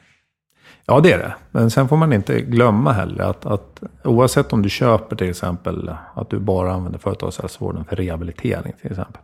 Ja, 0.88 1.00
det 1.00 1.12
är 1.12 1.18
det. 1.18 1.36
Men 1.52 1.72
sen 1.72 1.88
får 1.88 1.98
man 1.98 2.14
inte 2.14 2.42
glömma 2.42 2.92
heller 2.92 3.24
att, 3.24 3.46
att 3.46 3.84
oavsett 4.04 4.54
om 4.54 4.62
du 4.62 4.70
köper 4.70 5.16
till 5.16 5.30
exempel 5.30 5.92
att 6.14 6.30
du 6.30 6.40
bara 6.40 6.74
använder 6.74 7.00
företagshälsovården 7.00 7.86
för 7.86 7.96
rehabilitering 7.96 8.74
till 8.82 8.92
exempel. 8.92 9.22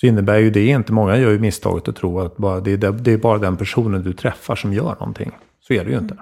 Så 0.00 0.06
innebär 0.06 0.38
ju 0.38 0.50
det 0.50 0.66
inte, 0.66 0.92
många 0.92 1.16
gör 1.16 1.30
ju 1.30 1.38
misstaget 1.38 1.88
att 1.88 1.96
tro 1.96 2.20
att 2.20 2.36
bara, 2.36 2.60
det, 2.60 2.72
är, 2.72 2.92
det 2.92 3.12
är 3.12 3.18
bara 3.18 3.38
den 3.38 3.56
personen 3.56 4.02
du 4.02 4.12
träffar 4.12 4.56
som 4.56 4.72
gör 4.72 4.96
någonting. 5.00 5.30
Så 5.60 5.72
är 5.72 5.84
det 5.84 5.90
ju 5.90 5.98
inte. 5.98 6.16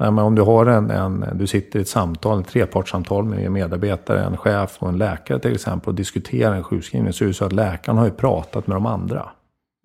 Mm. 0.00 0.18
om 0.18 0.34
du, 0.34 0.42
har 0.42 0.66
en, 0.66 0.90
en, 0.90 1.24
du 1.34 1.46
sitter 1.46 1.78
i 1.78 1.82
ett 1.82 1.88
samtal, 1.88 2.40
ett 2.40 2.48
trepartssamtal 2.48 3.24
med 3.24 3.46
en 3.46 3.52
medarbetare, 3.52 4.24
en 4.24 4.36
chef 4.36 4.76
och 4.78 4.88
en 4.88 4.98
läkare 4.98 5.38
till 5.38 5.54
exempel 5.54 5.88
och 5.88 5.94
diskuterar 5.94 6.54
en 6.54 6.64
sjukskrivning 6.64 7.12
så 7.12 7.24
är 7.24 7.28
det 7.28 7.34
så 7.34 7.44
att 7.44 7.52
läkaren 7.52 7.98
har 7.98 8.04
ju 8.04 8.10
pratat 8.10 8.66
med 8.66 8.76
de 8.76 8.86
andra. 8.86 9.28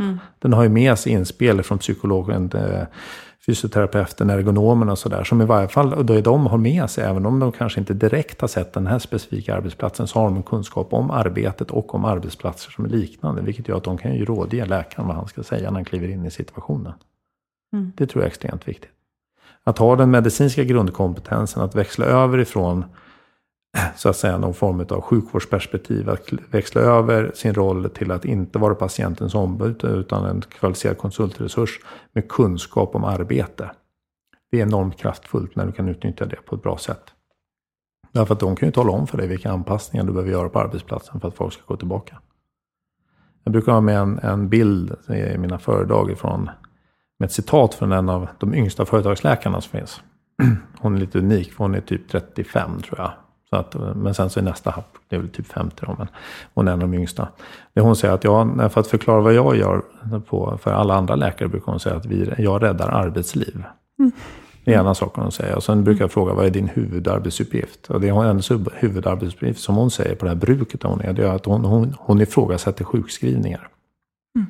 Mm. 0.04 0.20
Den 0.40 0.54
har 0.54 0.64
ju 0.64 0.70
med 0.70 1.00
sig 1.00 1.12
inspel 1.12 1.64
från 1.64 1.78
psykologen, 1.78 2.50
fysioterapeuten, 3.50 4.30
ergonomen 4.30 4.90
och 4.90 5.00
sådär. 5.00 5.24
Som 5.24 5.42
i 5.42 5.46
varje 5.46 5.68
fall, 5.68 5.94
och 5.94 6.06
då 6.06 6.22
de 6.22 6.48
har 6.48 6.58
med 6.58 6.90
sig, 6.90 7.04
även 7.04 7.26
om 7.26 7.40
de 7.40 7.52
kanske 7.52 7.80
inte 7.80 7.94
direkt 7.94 8.42
har 8.42 8.48
sett 8.48 8.74
den 8.74 8.88
här 8.88 9.00
specifika 9.00 9.56
arbetsplatsen, 9.56 10.08
så 10.08 10.20
har 10.20 10.26
de 10.26 10.36
en 10.36 10.44
kunskap 10.44 10.94
om 10.94 11.12
arbetet 11.12 11.72
och 11.72 11.96
om 11.96 12.06
arbetsplatser 12.06 12.72
som 12.72 12.86
är 12.86 12.90
liknande. 12.90 13.42
Vilket 13.42 13.68
gör 13.68 13.78
att 13.78 13.84
de 13.84 13.98
kan 13.98 14.16
ju 14.16 14.26
rådge 14.26 14.66
läkaren 14.66 15.08
vad 15.08 15.16
han 15.16 15.28
ska 15.28 15.44
säga 15.44 15.70
när 15.70 15.76
han 15.76 15.86
kliver 15.86 16.08
in 16.08 16.26
i 16.26 16.32
situationen. 16.32 16.94
Mm. 17.74 17.92
Det 17.98 18.08
tror 18.08 18.22
jag 18.22 18.26
är 18.26 18.30
extremt 18.30 18.68
viktigt. 18.68 18.92
Att 19.64 19.78
ha 19.78 19.96
den 19.96 20.12
medicinska 20.12 20.64
grundkompetensen, 20.64 21.64
att 21.64 21.76
växla 21.76 22.06
över 22.06 22.38
ifrån 22.38 22.86
så 23.96 24.10
att 24.10 24.16
säga 24.16 24.38
någon 24.38 24.54
form 24.54 24.86
av 24.90 25.02
sjukvårdsperspektiv. 25.02 26.10
Att 26.10 26.34
växla 26.52 26.82
över 26.82 27.32
sin 27.36 27.54
roll 27.54 27.90
till 27.90 28.12
att 28.12 28.26
inte 28.26 28.60
vara 28.60 28.76
patientens 28.76 29.36
ombud 29.36 29.84
utan 29.84 30.26
en 30.26 30.42
kvalificerad 30.42 30.98
konsultresurs 30.98 31.80
med 32.14 32.30
kunskap 32.30 32.96
om 32.96 33.04
arbete. 33.04 33.72
Det 34.52 34.60
är 34.60 34.64
enormt 34.64 34.98
kraftfullt 34.98 35.56
när 35.56 35.66
du 35.66 35.72
kan 35.72 35.90
utnyttja 35.90 36.26
det 36.26 36.46
på 36.46 36.56
ett 36.56 36.64
bra 36.64 36.78
sätt. 36.78 37.04
Därför 38.12 38.34
att 38.34 38.40
de 38.40 38.56
kan 38.56 38.68
ju 38.68 38.72
tala 38.72 38.92
om 38.92 39.08
för 39.08 39.18
dig 39.18 39.28
vilka 39.28 39.52
anpassningar 39.52 40.06
du 40.06 40.12
behöver 40.12 40.32
göra 40.32 40.50
på 40.50 40.60
arbetsplatsen 40.60 41.20
för 41.20 41.28
att 41.28 41.36
folk 41.36 41.54
ska 41.54 41.64
gå 41.66 41.78
tillbaka. 41.78 42.20
Jag 43.44 43.52
brukar 43.52 43.72
ha 43.72 43.82
med 43.82 43.98
en, 43.98 44.20
en 44.20 44.50
bild 44.50 44.96
i 45.10 45.38
mina 45.38 45.60
föredrag 45.60 46.12
ifrån, 46.12 46.50
med 47.20 47.28
ett 47.28 47.34
citat 47.34 47.74
från 47.74 47.92
en 47.92 48.10
av 48.10 48.28
de 48.40 48.54
yngsta 48.54 48.86
företagsläkarna 48.86 49.62
som 49.62 49.80
finns. 49.80 50.02
Hon 50.80 50.96
är 50.96 51.00
lite 51.00 51.20
unik, 51.20 51.54
för 51.54 51.64
hon 51.64 51.76
är 51.76 51.82
typ 51.82 52.10
35 52.10 52.82
tror 52.82 53.00
jag. 53.00 53.12
Så 53.50 53.56
att, 53.56 53.76
men 53.96 54.14
sen 54.14 54.30
så 54.30 54.40
är 54.40 54.44
nästa 54.44 54.72
happ, 54.72 54.98
det 55.08 55.16
är 55.16 55.20
väl 55.20 55.30
typ 55.30 55.48
50 55.48 55.86
då, 55.86 55.96
men 55.98 56.08
hon 56.54 56.68
är 56.68 56.72
en 56.72 56.84
av 56.84 56.90
de 56.90 56.98
yngsta. 56.98 57.28
Det 57.74 57.82
hon 57.82 57.96
säger 57.96 58.14
att 58.14 58.24
jag, 58.24 58.72
för 58.74 58.82
att 58.82 58.88
förklara 58.88 59.22
vad 59.22 59.34
jag 59.34 59.56
gör 59.58 59.82
på, 60.20 60.58
för 60.62 60.72
alla 60.72 60.96
andra 60.96 61.16
läkare 61.16 61.50
brukar 61.50 61.72
hon 61.72 61.80
säga 61.80 61.96
att 61.96 62.06
vi, 62.06 62.34
jag 62.38 62.64
räddar 62.64 62.90
arbetsliv. 62.90 63.64
Mm. 64.00 64.12
Det 64.64 64.74
är 64.74 64.80
ena 64.80 64.96
saken 64.96 65.24
hon 65.24 65.32
säger. 65.32 65.56
Och 65.56 65.64
sen 65.64 65.84
brukar 65.84 66.04
jag 66.04 66.12
fråga, 66.12 66.34
vad 66.34 66.46
är 66.46 66.50
din 66.50 66.68
huvudarbetsuppgift? 66.68 67.88
Och 67.88 68.02
det 68.02 68.10
är 68.10 68.14
hennes 68.14 68.52
huvudarbetsuppgift, 68.74 69.62
som 69.62 69.76
hon 69.76 69.92
säger 69.92 70.16
på 70.16 70.26
det 70.26 70.32
här 70.32 70.38
bruket 70.38 70.84
hon 70.84 71.02
är, 71.02 71.14
det 71.14 71.28
är 71.28 71.36
att 71.36 71.46
hon, 71.46 71.66
hon, 71.66 71.96
hon 72.00 72.22
ifrågasätter 72.22 72.86
sjukskrivningar. 72.86 73.68
Mm. 74.36 74.48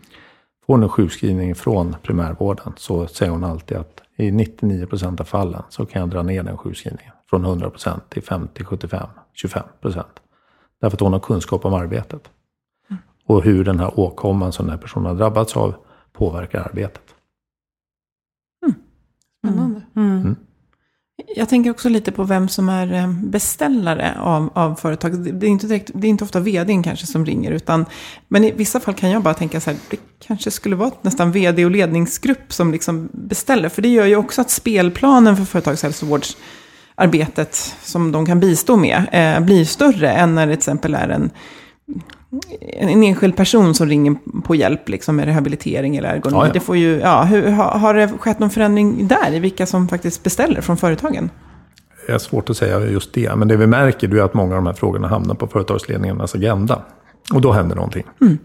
Får 0.65 0.73
hon 0.73 0.83
en 0.83 0.89
sjukskrivning 0.89 1.55
från 1.55 1.95
primärvården 2.03 2.73
så 2.77 3.07
säger 3.07 3.31
hon 3.31 3.43
alltid 3.43 3.77
att 3.77 4.01
i 4.15 4.31
99 4.31 4.85
procent 4.85 5.19
av 5.19 5.25
fallen 5.25 5.63
så 5.69 5.85
kan 5.85 5.99
jag 5.99 6.09
dra 6.09 6.23
ner 6.23 6.43
den 6.43 6.57
sjukskrivningen 6.57 7.13
från 7.29 7.45
100 7.45 7.69
procent 7.69 8.09
till 8.09 8.23
50, 8.23 8.63
75, 8.63 9.07
25 9.33 9.63
procent. 9.81 10.19
Därför 10.81 10.97
att 10.97 11.01
hon 11.01 11.13
har 11.13 11.19
kunskap 11.19 11.65
om 11.65 11.73
arbetet. 11.73 12.29
Mm. 12.89 13.01
Och 13.25 13.43
hur 13.43 13.65
den 13.65 13.79
här 13.79 13.99
åkomman 13.99 14.51
som 14.51 14.65
den 14.65 14.75
här 14.75 14.81
personen 14.81 15.05
har 15.05 15.15
drabbats 15.15 15.57
av 15.57 15.75
påverkar 16.13 16.59
arbetet. 16.59 17.03
Mm. 18.65 18.75
Spännande. 19.43 19.81
Mm. 19.95 20.21
mm. 20.21 20.35
Jag 21.35 21.49
tänker 21.49 21.71
också 21.71 21.89
lite 21.89 22.11
på 22.11 22.23
vem 22.23 22.49
som 22.49 22.69
är 22.69 22.93
eh, 22.93 23.13
beställare 23.13 24.15
av, 24.19 24.49
av 24.53 24.75
företag. 24.75 25.33
Det 25.33 25.47
är, 25.47 25.49
inte 25.49 25.67
direkt, 25.67 25.91
det 25.93 26.07
är 26.07 26.09
inte 26.09 26.23
ofta 26.23 26.39
vdn 26.39 26.83
kanske 26.83 27.05
som 27.05 27.25
ringer. 27.25 27.51
Utan, 27.51 27.85
men 28.27 28.43
i 28.43 28.51
vissa 28.51 28.79
fall 28.79 28.93
kan 28.93 29.09
jag 29.09 29.23
bara 29.23 29.33
tänka 29.33 29.61
så 29.61 29.69
här, 29.69 29.79
det 29.89 29.99
kanske 30.19 30.51
skulle 30.51 30.75
vara 30.75 30.91
nästan 31.01 31.31
vd 31.31 31.65
och 31.65 31.71
ledningsgrupp 31.71 32.53
som 32.53 32.71
liksom 32.71 33.09
beställer. 33.11 33.69
För 33.69 33.81
det 33.81 33.89
gör 33.89 34.05
ju 34.05 34.15
också 34.15 34.41
att 34.41 34.49
spelplanen 34.49 35.37
för 35.37 35.45
företagshälsovårdsarbetet 36.99 37.55
som 37.81 38.11
de 38.11 38.25
kan 38.25 38.39
bistå 38.39 38.77
med 38.77 39.05
eh, 39.11 39.45
blir 39.45 39.65
större 39.65 40.11
än 40.11 40.35
när 40.35 40.47
det 40.47 40.53
till 40.53 40.59
exempel 40.59 40.95
är 40.95 41.09
en 41.09 41.31
en 42.77 43.03
enskild 43.03 43.35
person 43.35 43.75
som 43.75 43.87
ringer 43.87 44.15
på 44.43 44.55
hjälp 44.55 44.89
liksom, 44.89 45.15
med 45.15 45.25
rehabilitering 45.25 45.95
eller 45.95 46.09
ergonomi. 46.09 46.41
Ja, 46.41 46.47
ja. 46.47 46.53
Det 46.53 46.59
får 46.59 46.77
ju, 46.77 46.99
ja, 46.99 47.23
hur, 47.23 47.51
har, 47.51 47.79
har 47.79 47.93
det 47.93 48.07
skett 48.19 48.39
någon 48.39 48.49
förändring 48.49 49.07
där 49.07 49.33
i 49.33 49.39
vilka 49.39 49.65
som 49.65 49.87
faktiskt 49.87 50.23
beställer 50.23 50.61
från 50.61 50.77
företagen? 50.77 51.29
Det 52.07 52.13
är 52.13 52.17
svårt 52.17 52.49
att 52.49 52.57
säga 52.57 52.79
just 52.79 53.13
det, 53.13 53.35
men 53.35 53.47
det 53.47 53.57
vi 53.57 53.67
märker 53.67 54.15
är 54.15 54.21
att 54.21 54.33
många 54.33 54.55
av 54.55 54.55
de 54.55 54.65
här 54.65 54.73
frågorna 54.73 55.07
hamnar 55.07 55.35
på 55.35 55.47
företagsledningarnas 55.47 56.35
agenda. 56.35 56.81
Och 57.33 57.41
då 57.41 57.51
händer 57.51 57.75
någonting. 57.75 58.03
Mm. 58.21 58.37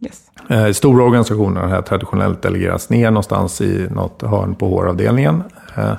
Yes. 0.00 0.22
Eh, 0.48 0.72
stora 0.72 1.04
organisationer 1.04 1.60
har 1.60 1.82
traditionellt 1.82 2.42
delegerats 2.42 2.90
ner 2.90 3.10
någonstans 3.10 3.60
i 3.60 3.88
något 3.90 4.22
hörn 4.22 4.54
på 4.54 4.68
HR-avdelningen. 4.68 5.42
Eh, 5.76 5.92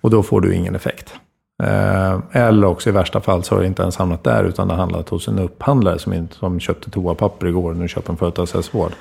och 0.00 0.10
då 0.10 0.22
får 0.22 0.40
du 0.40 0.54
ingen 0.54 0.74
effekt. 0.74 1.14
Eh, 1.62 2.18
eller 2.32 2.66
också 2.66 2.88
i 2.88 2.92
värsta 2.92 3.20
fall 3.20 3.42
så 3.42 3.54
har 3.54 3.60
det 3.60 3.66
inte 3.66 3.82
ens 3.82 3.96
hamnat 3.96 4.24
där 4.24 4.44
utan 4.44 4.68
det 4.68 4.74
har 4.74 4.80
handlat 4.80 5.08
hos 5.08 5.28
en 5.28 5.38
upphandlare 5.38 5.98
som, 5.98 6.28
som 6.30 6.60
köpte 6.60 6.90
toapapper 6.90 7.46
igår 7.46 7.70
och 7.70 7.76
nu 7.76 7.88
köper 7.88 8.12
en 8.12 8.16
företagshälsovård. 8.16 8.92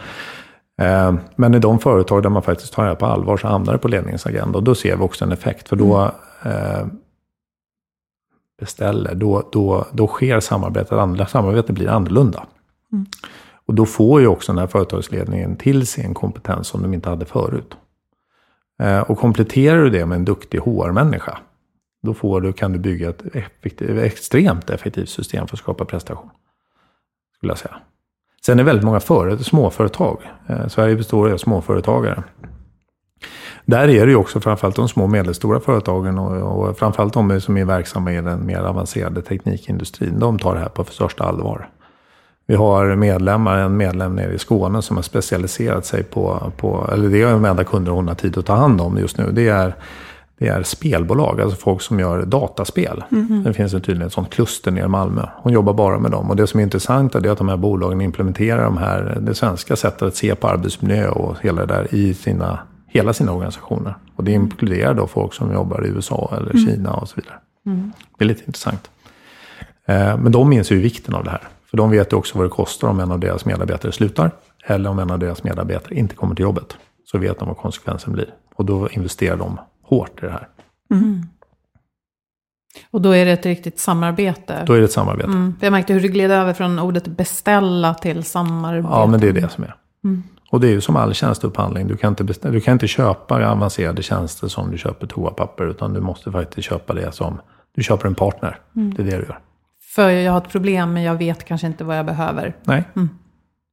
Eh, 0.81 1.13
men 1.35 1.55
i 1.55 1.59
de 1.59 1.79
företag 1.79 2.23
där 2.23 2.29
man 2.29 2.43
faktiskt 2.43 2.73
tar 2.73 2.85
det 2.85 2.95
på 2.95 3.05
allvar 3.05 3.37
så 3.37 3.47
hamnar 3.47 3.73
det 3.73 3.79
på 3.79 3.87
ledningens 3.87 4.25
agenda 4.25 4.57
och 4.57 4.63
då 4.63 4.75
ser 4.75 4.95
vi 4.95 5.03
också 5.03 5.25
en 5.25 5.31
effekt. 5.31 5.69
För 5.69 5.75
då 5.75 6.11
eh, 6.43 6.85
beställer, 8.59 9.15
då, 9.15 9.49
då, 9.51 9.85
då 9.91 10.07
sker 10.07 10.39
samarbetet, 10.39 11.29
samarbetet 11.29 11.75
blir 11.75 11.89
annorlunda. 11.89 12.43
Mm. 12.91 13.05
Och 13.65 13.75
då 13.75 13.85
får 13.85 14.21
ju 14.21 14.27
också 14.27 14.51
den 14.51 14.59
här 14.59 14.67
företagsledningen 14.67 15.55
till 15.55 15.87
sig 15.87 16.05
en 16.05 16.13
kompetens 16.13 16.67
som 16.67 16.81
de 16.81 16.93
inte 16.93 17.09
hade 17.09 17.25
förut. 17.25 17.75
Och 19.07 19.17
kompletterar 19.17 19.83
du 19.83 19.89
det 19.89 20.05
med 20.05 20.15
en 20.15 20.25
duktig 20.25 20.59
HR-människa 20.59 21.37
då 22.03 22.13
får 22.13 22.41
du, 22.41 22.53
kan 22.53 22.71
du 22.71 22.79
bygga 22.79 23.09
ett 23.09 23.35
effektiv, 23.35 23.99
extremt 23.99 24.69
effektivt 24.69 25.09
system 25.09 25.47
för 25.47 25.55
att 25.55 25.59
skapa 25.59 25.85
prestation. 25.85 26.29
Skulle 27.37 27.51
jag 27.51 27.57
säga. 27.57 27.75
Sen 28.45 28.59
är 28.59 28.63
det 28.63 28.67
väldigt 28.67 28.85
många 28.85 28.99
företag, 28.99 29.45
småföretag. 29.45 30.17
Eh, 30.47 30.67
Sverige 30.67 30.95
består 30.95 31.31
av 31.31 31.37
småföretagare. 31.37 32.23
Där 33.65 33.87
är 33.87 34.05
det 34.05 34.11
ju 34.11 34.15
också 34.15 34.39
framförallt 34.39 34.75
de 34.75 34.89
små 34.89 35.03
och 35.03 35.09
medelstora 35.09 35.59
företagen 35.59 36.19
och, 36.19 36.67
och 36.69 36.77
framförallt 36.77 37.13
de 37.13 37.41
som 37.41 37.57
är 37.57 37.65
verksamma 37.65 38.13
i 38.13 38.21
den 38.21 38.45
mer 38.45 38.59
avancerade 38.59 39.21
teknikindustrin. 39.21 40.19
De 40.19 40.39
tar 40.39 40.53
det 40.53 40.59
här 40.59 40.69
på 40.69 40.83
för 40.83 40.93
största 40.93 41.23
allvar. 41.23 41.69
Vi 42.47 42.55
har 42.55 42.95
medlemmar, 42.95 43.57
en 43.57 43.77
medlem 43.77 44.15
nere 44.15 44.33
i 44.33 44.39
Skåne 44.39 44.81
som 44.81 44.95
har 44.95 45.03
specialiserat 45.03 45.85
sig 45.85 46.03
på, 46.03 46.51
på 46.57 46.89
eller 46.93 47.09
det 47.09 47.21
är 47.21 47.31
de 47.31 47.45
enda 47.45 47.63
kunder 47.63 47.91
hon 47.91 48.07
har 48.07 48.15
tid 48.15 48.37
att 48.37 48.45
ta 48.45 48.55
hand 48.55 48.81
om 48.81 48.97
just 48.97 49.17
nu. 49.17 49.31
Det 49.31 49.47
är 49.47 49.75
det 50.41 50.47
är 50.47 50.63
spelbolag, 50.63 51.41
alltså 51.41 51.57
folk 51.57 51.81
som 51.81 51.99
gör 51.99 52.25
dataspel. 52.25 53.03
Mm. 53.11 53.43
Det 53.43 53.53
finns 53.53 53.71
tydligen 53.71 54.01
ett 54.01 54.13
sånt 54.13 54.29
kluster 54.29 54.71
nere 54.71 54.85
i 54.85 54.87
Malmö. 54.87 55.27
Hon 55.35 55.53
jobbar 55.53 55.73
bara 55.73 55.99
med 55.99 56.11
dem. 56.11 56.29
Och 56.29 56.35
det 56.35 56.47
som 56.47 56.59
är 56.59 56.63
intressant 56.63 57.15
är 57.15 57.29
att 57.29 57.37
de 57.37 57.49
här 57.49 57.57
bolagen 57.57 58.01
implementerar 58.01 58.63
de 58.63 58.77
här, 58.77 59.17
det 59.21 59.35
svenska 59.35 59.75
sättet 59.75 60.01
att 60.01 60.15
se 60.15 60.35
på 60.35 60.47
arbetsmiljö 60.47 61.09
och 61.09 61.35
hela 61.41 61.65
det 61.65 61.73
där 61.73 61.95
i 61.95 62.13
sina, 62.13 62.59
hela 62.87 63.13
sina 63.13 63.31
organisationer. 63.31 63.95
Och 64.15 64.23
det 64.23 64.31
inkluderar 64.31 64.93
då 64.93 65.07
folk 65.07 65.33
som 65.33 65.53
jobbar 65.53 65.85
i 65.85 65.89
USA 65.89 66.33
eller 66.37 66.51
mm. 66.51 66.65
Kina 66.65 66.93
och 66.93 67.09
så 67.09 67.15
vidare. 67.15 67.35
Mm. 67.65 67.91
Det 68.17 68.23
är 68.23 68.27
lite 68.27 68.43
intressant. 68.45 68.89
Eh, 69.85 70.17
men 70.17 70.31
de 70.31 70.53
inser 70.53 70.75
ju 70.75 70.81
vikten 70.81 71.15
av 71.15 71.23
det 71.23 71.31
här. 71.31 71.47
För 71.69 71.77
de 71.77 71.91
vet 71.91 72.13
ju 72.13 72.17
också 72.17 72.37
vad 72.37 72.45
det 72.45 72.51
kostar 72.51 72.87
om 72.87 72.99
en 72.99 73.11
av 73.11 73.19
deras 73.19 73.45
medarbetare 73.45 73.91
slutar. 73.91 74.31
Eller 74.65 74.89
om 74.89 74.99
en 74.99 75.11
av 75.11 75.19
deras 75.19 75.43
medarbetare 75.43 75.95
inte 75.95 76.15
kommer 76.15 76.35
till 76.35 76.43
jobbet. 76.43 76.77
Så 77.05 77.17
vet 77.17 77.39
de 77.39 77.47
vad 77.47 77.57
konsekvensen 77.57 78.13
blir. 78.13 78.33
Och 78.55 78.65
då 78.65 78.89
investerar 78.89 79.37
de 79.37 79.57
hårt 79.91 80.23
i 80.23 80.25
det 80.25 80.31
här. 80.31 80.47
Mm. 80.91 81.21
Och 82.91 83.01
då 83.01 83.15
är 83.15 83.25
det 83.25 83.31
ett 83.31 83.45
riktigt 83.45 83.79
samarbete? 83.79 84.63
Då 84.65 84.73
är 84.73 84.79
det 84.79 84.85
ett 84.85 84.91
samarbete. 84.91 85.29
Mm. 85.29 85.55
Jag 85.61 85.71
märkte 85.71 85.93
hur 85.93 86.01
du 86.01 86.07
gled 86.07 86.31
över 86.31 86.53
från 86.53 86.79
ordet 86.79 87.07
beställa 87.07 87.93
till 87.93 88.23
samarbete. 88.23 88.87
Ja, 88.91 89.05
men 89.05 89.19
det 89.19 89.27
är 89.27 89.33
det 89.33 89.49
som 89.49 89.63
är. 89.63 89.75
Mm. 90.03 90.23
Och 90.49 90.59
det 90.59 90.67
är 90.67 90.71
ju 90.71 90.81
som 90.81 90.95
all 90.95 91.13
tjänsteupphandling. 91.13 91.87
Du 91.87 91.97
kan, 91.97 92.09
inte 92.09 92.23
beställa, 92.23 92.53
du 92.53 92.61
kan 92.61 92.71
inte 92.71 92.87
köpa 92.87 93.51
avancerade 93.51 94.03
tjänster 94.03 94.47
som 94.47 94.71
du 94.71 94.77
köper 94.77 95.07
toapapper. 95.07 95.67
Utan 95.67 95.93
du 95.93 96.01
måste 96.01 96.31
faktiskt 96.31 96.67
köpa 96.67 96.93
det 96.93 97.11
som 97.11 97.41
du 97.75 97.83
köper 97.83 98.07
en 98.07 98.15
partner. 98.15 98.59
Mm. 98.75 98.93
Det 98.93 99.01
är 99.01 99.05
det 99.05 99.17
du 99.17 99.23
gör. 99.23 99.39
För 99.95 100.09
jag 100.09 100.31
har 100.31 100.37
ett 100.37 100.49
problem 100.49 100.93
men 100.93 101.03
jag 101.03 101.15
vet 101.15 101.45
kanske 101.45 101.67
inte 101.67 101.83
vad 101.83 101.97
jag 101.97 102.05
behöver. 102.05 102.55
Nej. 102.63 102.83
Mm. 102.95 103.09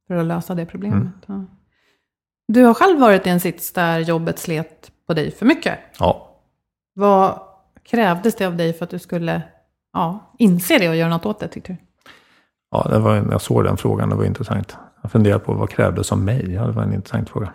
För 0.07 0.15
att 0.15 0.25
lösa 0.25 0.55
det 0.55 0.65
problemet. 0.65 1.01
Mm. 1.01 1.13
Ja. 1.25 1.45
Du 2.47 2.63
har 2.63 2.73
själv 2.73 2.99
varit 2.99 3.27
i 3.27 3.29
en 3.29 3.39
sits 3.39 3.73
där 3.73 3.99
jobbet 3.99 4.39
slet 4.39 4.91
på 5.09 5.13
dig 5.13 5.31
för 5.31 5.45
mycket. 5.45 5.79
Ja. 5.99 6.35
Vad 6.93 7.39
krävdes 7.83 8.35
det 8.35 8.45
av 8.45 8.55
dig 8.55 8.73
för 8.73 8.85
att 8.85 8.89
du 8.89 8.99
skulle 8.99 9.41
ja, 9.93 10.33
inse 10.37 10.77
det 10.77 10.89
och 10.89 10.95
göra 10.95 11.09
något 11.09 11.25
åt 11.25 11.39
det, 11.39 11.47
tyckte 11.47 11.71
du? 11.71 11.77
Ja, 12.71 12.87
det 12.89 12.99
var, 12.99 13.15
jag 13.15 13.41
såg 13.41 13.63
den 13.63 13.77
frågan, 13.77 14.09
det 14.09 14.15
var 14.15 14.23
intressant. 14.23 14.77
Jag 15.01 15.11
funderade 15.11 15.39
på 15.39 15.53
vad 15.53 15.69
krävdes 15.69 16.11
av 16.11 16.17
mig? 16.17 16.53
Ja, 16.53 16.65
det 16.65 16.71
var 16.71 16.83
en 16.83 16.93
intressant 16.93 17.29
fråga. 17.29 17.53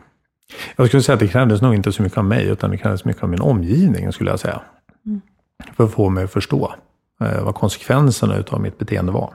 Jag 0.77 0.89
skulle 0.89 1.03
säga 1.03 1.15
att 1.15 1.21
det 1.21 1.29
krävdes 1.29 1.63
nog 1.63 1.75
inte 1.75 1.93
så 1.93 2.03
mycket 2.03 2.19
av 2.19 2.25
mig, 2.25 2.47
utan 2.47 2.71
det 2.71 2.77
krävdes 2.77 3.05
mycket 3.05 3.23
av 3.23 3.29
min 3.29 3.41
omgivning, 3.41 4.13
skulle 4.13 4.31
jag 4.31 4.41
säga. 4.41 4.61
Mm. 5.07 5.21
För 5.77 5.85
att 5.85 5.93
få 5.93 6.09
mig 6.09 6.25
att 6.25 6.33
förstå 6.33 6.75
eh, 7.21 7.45
vad 7.45 7.55
konsekvenserna 7.55 8.45
av 8.51 8.61
mitt 8.61 8.79
beteende 8.79 9.13
var. 9.13 9.35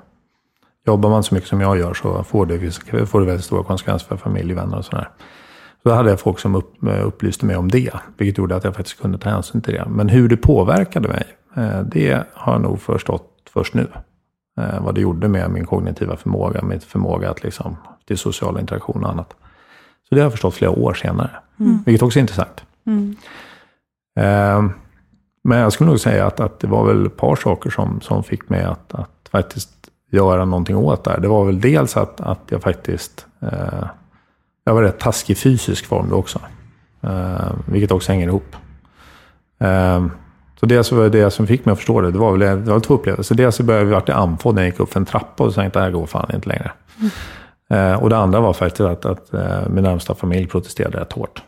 Jobbar 0.86 1.10
man 1.10 1.24
så 1.24 1.36
mycket 1.36 1.50
som 1.50 1.62
jag 1.62 1.78
gör 1.78 1.94
så 1.94 2.24
får 2.24 2.46
det, 2.46 3.06
får 3.06 3.20
det 3.20 3.26
väldigt 3.26 3.46
stora 3.46 3.64
konsekvenser 3.64 4.08
för 4.08 4.18
familj, 4.18 4.54
vänner 4.54 4.78
och 4.78 4.86
sådär. 4.86 5.10
Så 5.84 5.90
då 5.90 5.96
hade 5.96 6.10
jag 6.10 6.20
folk 6.20 6.40
som 6.40 6.56
upp, 6.56 6.74
upplyste 7.04 7.46
mig 7.46 7.56
om 7.56 7.72
det. 7.72 7.94
Vilket 8.18 8.38
gjorde 8.38 8.56
att 8.56 8.64
jag 8.64 8.76
faktiskt 8.76 9.02
kunde 9.02 9.18
ta 9.18 9.30
hänsyn 9.30 9.62
till 9.62 9.74
det. 9.74 9.86
Men 9.90 10.10
hur 10.10 10.30
det 10.30 10.38
påverkade 10.38 11.08
mig, 11.08 11.24
eh, 11.56 11.82
det 11.82 12.24
har 12.34 12.54
jag 12.54 12.62
nog 12.62 12.82
förstått 12.82 13.32
först 13.54 13.74
nu. 13.74 13.88
Eh, 14.60 14.84
vad 14.84 14.96
det 14.96 15.02
gjorde 15.02 15.28
med 15.28 15.52
min 15.52 15.66
kognitiva 15.66 16.16
förmåga, 16.16 16.62
min 16.62 16.80
förmåga 16.80 17.30
att 17.30 17.44
liksom, 17.44 17.78
till 18.08 18.18
social 18.18 18.60
interaktion 18.60 19.04
och 19.04 19.10
annat. 19.10 19.36
Så 20.10 20.16
det 20.16 20.22
har 20.22 20.26
jag 20.26 20.32
förstått 20.32 20.54
flera 20.54 20.72
år 20.72 20.94
senare. 20.94 21.32
Mm. 21.60 21.80
Vilket 21.86 22.04
också 22.04 22.20
är 22.20 22.22
intressant. 22.22 22.64
Mm. 22.86 23.16
Eh, 24.20 24.72
men 25.44 25.60
jag 25.60 25.74
skulle 25.74 25.90
nog 25.90 26.00
säga 26.00 26.28
att, 26.28 26.40
att 26.40 26.60
det 26.60 26.68
var 26.68 26.86
väl 26.86 27.06
ett 27.06 27.18
par 27.18 27.36
saker 27.36 27.70
som, 27.70 28.02
som 28.02 28.24
fick 28.24 28.50
mig 28.50 28.64
att, 28.64 28.94
att 28.94 29.30
faktiskt 29.32 29.70
göra 30.12 30.46
någonting 30.46 30.76
åt 30.76 31.04
det 31.04 31.12
här. 31.12 31.20
Det 31.20 31.28
var 31.28 31.46
väl 31.46 31.62
dels 31.62 31.98
att, 31.98 32.22
att 32.22 32.42
jag 32.50 32.62
faktiskt 32.62 33.26
eh, 33.42 33.88
jag 34.64 34.74
var 34.74 34.84
rätt 34.84 35.00
taskig 35.00 35.38
fysisk 35.38 35.86
form 35.86 36.10
då 36.10 36.16
också. 36.16 36.40
Eh, 37.02 37.52
vilket 37.66 37.92
också 37.92 38.12
hänger 38.12 38.28
ihop. 38.28 38.56
Eh, 39.60 40.06
så 40.60 40.66
det 40.66 40.92
var 40.92 41.10
det 41.10 41.32
som 41.32 41.48
fick 41.48 41.66
mig 41.66 41.74
att 41.74 41.78
förstå 41.78 42.02
det. 42.02 42.12
Det 42.12 42.18
var 42.18 42.38
väl 42.38 42.66
det 42.66 42.72
var 42.72 42.80
två 42.80 42.94
upplevelser. 42.94 43.36
Dels 43.36 43.56
så 43.56 43.64
började 43.64 43.90
jag 43.90 44.04
bli 44.04 44.14
andfådd 44.14 44.56
när 44.56 44.62
jag 44.62 44.70
gick 44.70 44.80
upp 44.80 44.94
för 44.94 45.00
en 45.00 45.06
trappa 45.06 45.44
och 45.44 45.54
tänkte 45.54 45.80
att 45.80 45.84
det 45.84 45.86
här 45.86 45.92
går 45.92 46.06
fan 46.06 46.36
inte 46.36 46.50
längre. 46.50 46.72
Mm. 47.00 47.12
Eh, 47.70 48.04
och 48.04 48.10
det 48.10 48.18
andra 48.18 48.40
var 48.40 48.54
faktiskt 48.54 48.82
att, 48.82 49.06
att 49.06 49.34
eh, 49.34 49.70
min 49.70 49.84
närmsta 49.84 50.16
familj 50.16 50.48
protesterade 50.48 51.00
rätt 51.00 51.14
hårt. 51.14 51.44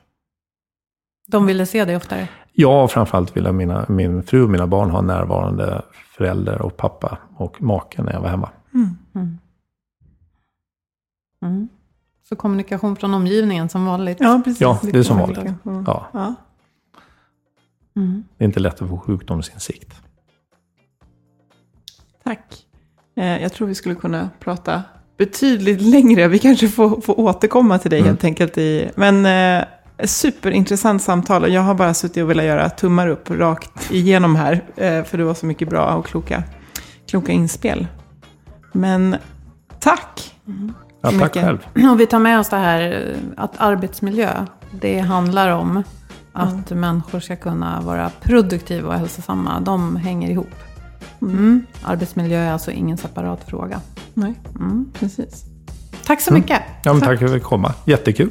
De 1.28 1.45
ville 1.45 1.65
se 1.65 1.86
dig 1.86 1.95
oftare? 1.95 2.28
Ja, 2.54 2.88
framförallt 2.88 3.38
ville 3.38 3.52
mina, 3.52 3.86
min 3.89 4.24
fru 4.24 4.43
och 4.43 4.50
mina 4.50 4.67
barn 4.67 4.89
ha 4.89 5.02
närvarande 5.02 5.82
förälder 6.17 6.62
och 6.62 6.78
pappa 6.78 7.17
och 7.36 7.62
make 7.62 8.04
när 8.04 8.13
jag 8.13 8.21
var 8.21 8.30
hemma. 8.30 8.50
Mm. 8.74 8.97
Mm. 11.41 11.69
Så 12.31 12.35
kommunikation 12.35 12.95
från 12.95 13.13
omgivningen 13.13 13.69
som 13.69 13.85
vanligt? 13.85 14.17
Ja, 14.19 14.41
precis. 14.43 14.61
Ja, 14.61 14.79
det 14.81 14.99
är 14.99 15.03
som 15.03 15.17
vanligt. 15.17 15.37
Mm. 15.37 15.83
Ja. 15.87 16.07
ja. 16.13 16.35
Mm. 17.95 18.23
Det 18.37 18.43
är 18.43 18.45
inte 18.45 18.59
lätt 18.59 18.81
att 18.81 18.89
få 18.89 18.97
sjukdomsinsikt. 18.97 19.95
Tack. 22.23 22.65
Eh, 23.15 23.41
jag 23.41 23.53
tror 23.53 23.67
vi 23.67 23.75
skulle 23.75 23.95
kunna 23.95 24.29
prata 24.39 24.83
betydligt 25.17 25.81
längre. 25.81 26.27
Vi 26.27 26.39
kanske 26.39 26.67
får, 26.67 27.01
får 27.01 27.19
återkomma 27.19 27.79
till 27.79 27.91
dig 27.91 27.99
mm. 27.99 28.09
helt 28.09 28.23
enkelt. 28.23 28.57
I, 28.57 28.91
men 28.95 29.25
eh, 29.25 29.65
superintressant 30.03 31.01
samtal. 31.01 31.53
Jag 31.53 31.61
har 31.61 31.75
bara 31.75 31.93
suttit 31.93 32.23
och 32.23 32.29
velat 32.29 32.45
göra 32.45 32.69
tummar 32.69 33.07
upp 33.07 33.31
rakt 33.31 33.91
igenom 33.91 34.35
här. 34.35 34.63
Eh, 34.75 35.03
för 35.03 35.17
det 35.17 35.23
var 35.23 35.33
så 35.33 35.45
mycket 35.45 35.69
bra 35.69 35.95
och 35.95 36.05
kloka, 36.05 36.43
kloka 37.07 37.31
inspel. 37.31 37.87
Men 38.71 39.15
tack. 39.79 40.35
Mm. 40.47 40.73
Ja, 41.01 41.11
tack 41.19 41.33
själv. 41.33 41.67
Och 41.91 41.99
vi 41.99 42.05
tar 42.05 42.19
med 42.19 42.39
oss 42.39 42.49
det 42.49 42.55
här 42.55 43.15
att 43.37 43.51
arbetsmiljö, 43.57 44.45
det 44.71 44.99
handlar 44.99 45.49
om 45.49 45.83
att 46.33 46.71
mm. 46.71 46.81
människor 46.81 47.19
ska 47.19 47.35
kunna 47.35 47.81
vara 47.81 48.11
produktiva 48.21 48.87
och 48.87 48.99
hälsosamma. 48.99 49.59
De 49.59 49.95
hänger 49.95 50.29
ihop. 50.29 50.55
Mm. 51.21 51.37
mm. 51.37 51.65
Arbetsmiljö 51.83 52.39
är 52.39 52.51
alltså 52.51 52.71
ingen 52.71 52.97
separat 52.97 53.43
fråga. 53.47 53.81
Nej, 54.13 54.33
mm. 54.59 54.91
precis. 54.99 55.45
Tack 56.05 56.21
så 56.21 56.33
mycket. 56.33 56.61
Ja, 56.83 56.93
men 56.93 57.01
tack 57.01 57.19
för 57.19 57.25
att 57.25 57.31
vi 57.31 57.35
fick 57.35 57.43
komma. 57.43 57.73
Jättekul. 57.85 58.29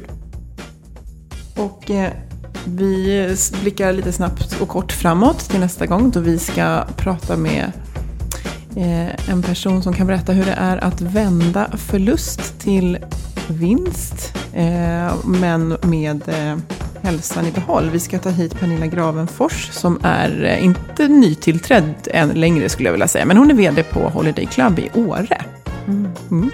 Och 1.57 1.91
eh, 1.91 2.11
vi 2.65 3.35
blickar 3.61 3.93
lite 3.93 4.11
snabbt 4.11 4.61
och 4.61 4.67
kort 4.67 4.91
framåt 4.91 5.39
till 5.39 5.59
nästa 5.59 5.85
gång 5.85 6.11
då 6.11 6.19
vi 6.19 6.39
ska 6.39 6.83
prata 6.97 7.37
med 7.37 7.63
eh, 7.63 7.80
en 9.27 9.41
person 9.41 9.83
som 9.83 9.93
kan 9.93 10.07
berätta 10.07 10.31
hur 10.31 10.45
det 10.45 10.55
är 10.57 10.77
att 10.77 11.01
vända 11.01 11.77
förlust 11.77 12.59
till 12.59 12.97
vinst. 13.47 14.37
Eh, 14.53 15.13
men 15.25 15.77
med 15.81 16.29
eh, 16.29 16.57
hälsan 17.01 17.45
i 17.45 17.51
behåll. 17.51 17.89
Vi 17.89 17.99
ska 17.99 18.19
ta 18.19 18.29
hit 18.29 18.59
Pernilla 18.59 18.85
Gravenfors 18.85 19.69
som 19.71 19.99
är 20.03 20.43
eh, 20.43 20.65
inte 20.65 21.07
nytillträdd 21.07 22.07
än 22.11 22.29
längre 22.29 22.69
skulle 22.69 22.87
jag 22.87 22.93
vilja 22.93 23.07
säga. 23.07 23.25
Men 23.25 23.37
hon 23.37 23.51
är 23.51 23.55
vd 23.55 23.83
på 23.83 23.99
Holiday 23.99 24.45
Club 24.45 24.79
i 24.79 24.89
Åre. 24.93 25.41
Mm. 25.87 26.11
Mm. 26.31 26.51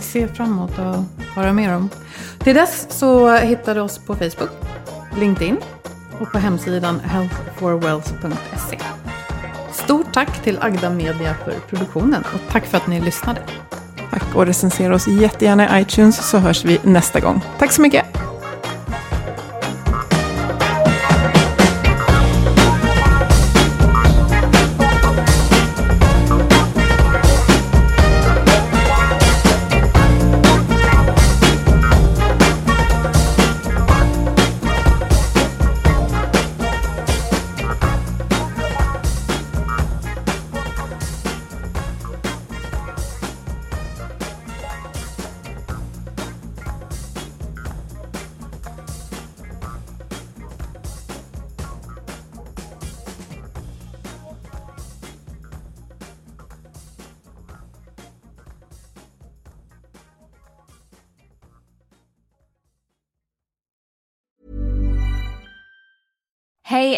Ser 0.00 0.28
fram 0.28 0.52
emot 0.52 0.78
att 0.78 1.04
höra 1.34 1.52
mer 1.52 1.76
om. 1.76 1.88
Till 2.38 2.54
dess 2.54 2.86
så 2.90 3.36
hittar 3.36 3.74
du 3.74 3.80
oss 3.80 3.98
på 3.98 4.14
Facebook, 4.14 4.50
LinkedIn 5.18 5.56
och 6.20 6.32
på 6.32 6.38
hemsidan 6.38 7.00
healthforwealth.se. 7.00 8.78
Stort 9.84 10.12
tack 10.12 10.42
till 10.42 10.58
Agda 10.60 10.90
Media 10.90 11.34
för 11.44 11.52
produktionen 11.68 12.24
och 12.34 12.40
tack 12.50 12.66
för 12.66 12.76
att 12.76 12.86
ni 12.86 13.00
lyssnade. 13.00 13.40
Tack 14.10 14.34
och 14.34 14.46
recensera 14.46 14.94
oss 14.94 15.08
jättegärna 15.08 15.78
i 15.78 15.82
iTunes 15.82 16.30
så 16.30 16.38
hörs 16.38 16.64
vi 16.64 16.80
nästa 16.82 17.20
gång. 17.20 17.40
Tack 17.58 17.72
så 17.72 17.82
mycket! 17.82 18.11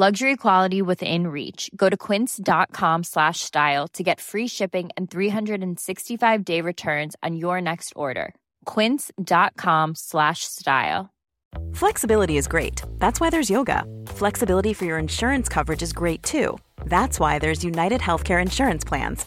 Luxury 0.00 0.36
quality 0.36 0.80
within 0.80 1.26
reach. 1.26 1.70
Go 1.76 1.90
to 1.90 1.96
quince.com 1.96 3.02
slash 3.02 3.40
style 3.40 3.86
to 3.88 4.02
get 4.02 4.18
free 4.18 4.48
shipping 4.48 4.88
and 4.96 5.10
365 5.10 6.42
day 6.42 6.62
returns 6.62 7.16
on 7.22 7.36
your 7.36 7.60
next 7.60 7.92
order. 7.94 8.34
Quince.com 8.64 9.94
slash 9.94 10.44
style. 10.44 11.10
Flexibility 11.74 12.38
is 12.38 12.48
great. 12.48 12.80
That's 12.98 13.20
why 13.20 13.28
there's 13.28 13.50
yoga. 13.50 13.84
Flexibility 14.06 14.72
for 14.72 14.86
your 14.86 14.98
insurance 14.98 15.50
coverage 15.50 15.82
is 15.82 15.92
great 15.92 16.22
too. 16.22 16.56
That's 16.86 17.20
why 17.20 17.38
there's 17.38 17.62
United 17.62 18.00
Healthcare 18.00 18.40
Insurance 18.40 18.84
Plans. 18.84 19.26